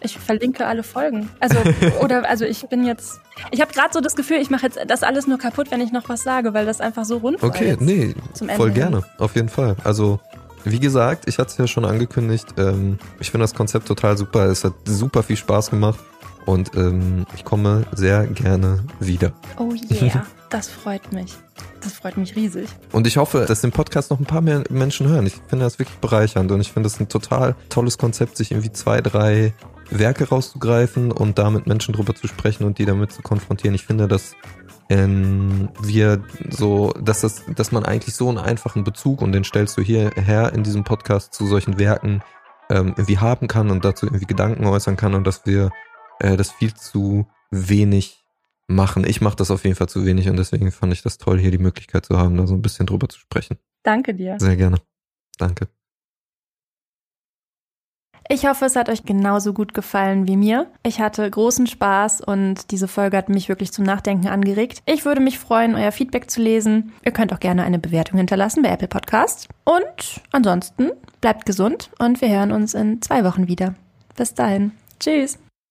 [0.00, 1.28] Ich verlinke alle Folgen.
[1.40, 1.58] Also,
[2.00, 3.20] oder, also ich bin jetzt.
[3.50, 5.92] Ich habe gerade so das Gefühl, ich mache jetzt das alles nur kaputt, wenn ich
[5.92, 7.48] noch was sage, weil das einfach so rund war.
[7.48, 8.14] Okay, nee,
[8.56, 9.76] voll gerne, auf jeden Fall.
[9.84, 10.20] Also
[10.64, 14.46] wie gesagt, ich hatte es ja schon angekündigt, ähm, ich finde das Konzept total super.
[14.46, 16.00] Es hat super viel Spaß gemacht
[16.46, 19.32] und ähm, ich komme sehr gerne wieder.
[19.58, 21.36] Oh yeah, das freut mich.
[21.82, 22.68] Das freut mich riesig.
[22.92, 25.26] Und ich hoffe, dass den Podcast noch ein paar mehr Menschen hören.
[25.26, 28.72] Ich finde das wirklich bereichernd und ich finde es ein total tolles Konzept, sich irgendwie
[28.72, 29.54] zwei, drei
[29.90, 33.74] Werke rauszugreifen und da mit Menschen drüber zu sprechen und die damit zu konfrontieren.
[33.74, 34.34] Ich finde, das
[34.90, 39.76] ähm, wir so, dass das, dass man eigentlich so einen einfachen Bezug und den stellst
[39.76, 42.22] du hierher in diesem Podcast zu solchen Werken
[42.70, 45.70] ähm, irgendwie haben kann und dazu irgendwie Gedanken äußern kann und dass wir
[46.20, 48.17] äh, das viel zu wenig
[48.68, 49.04] machen.
[49.06, 51.50] Ich mache das auf jeden Fall zu wenig und deswegen fand ich das toll, hier
[51.50, 53.58] die Möglichkeit zu haben, da so ein bisschen drüber zu sprechen.
[53.82, 54.36] Danke dir.
[54.38, 54.78] Sehr gerne.
[55.38, 55.68] Danke.
[58.30, 60.66] Ich hoffe, es hat euch genauso gut gefallen wie mir.
[60.82, 64.82] Ich hatte großen Spaß und diese Folge hat mich wirklich zum Nachdenken angeregt.
[64.84, 66.92] Ich würde mich freuen, euer Feedback zu lesen.
[67.02, 69.48] Ihr könnt auch gerne eine Bewertung hinterlassen bei Apple Podcasts.
[69.64, 70.90] Und ansonsten
[71.22, 73.74] bleibt gesund und wir hören uns in zwei Wochen wieder.
[74.14, 74.72] Bis dahin.
[75.00, 75.38] Tschüss.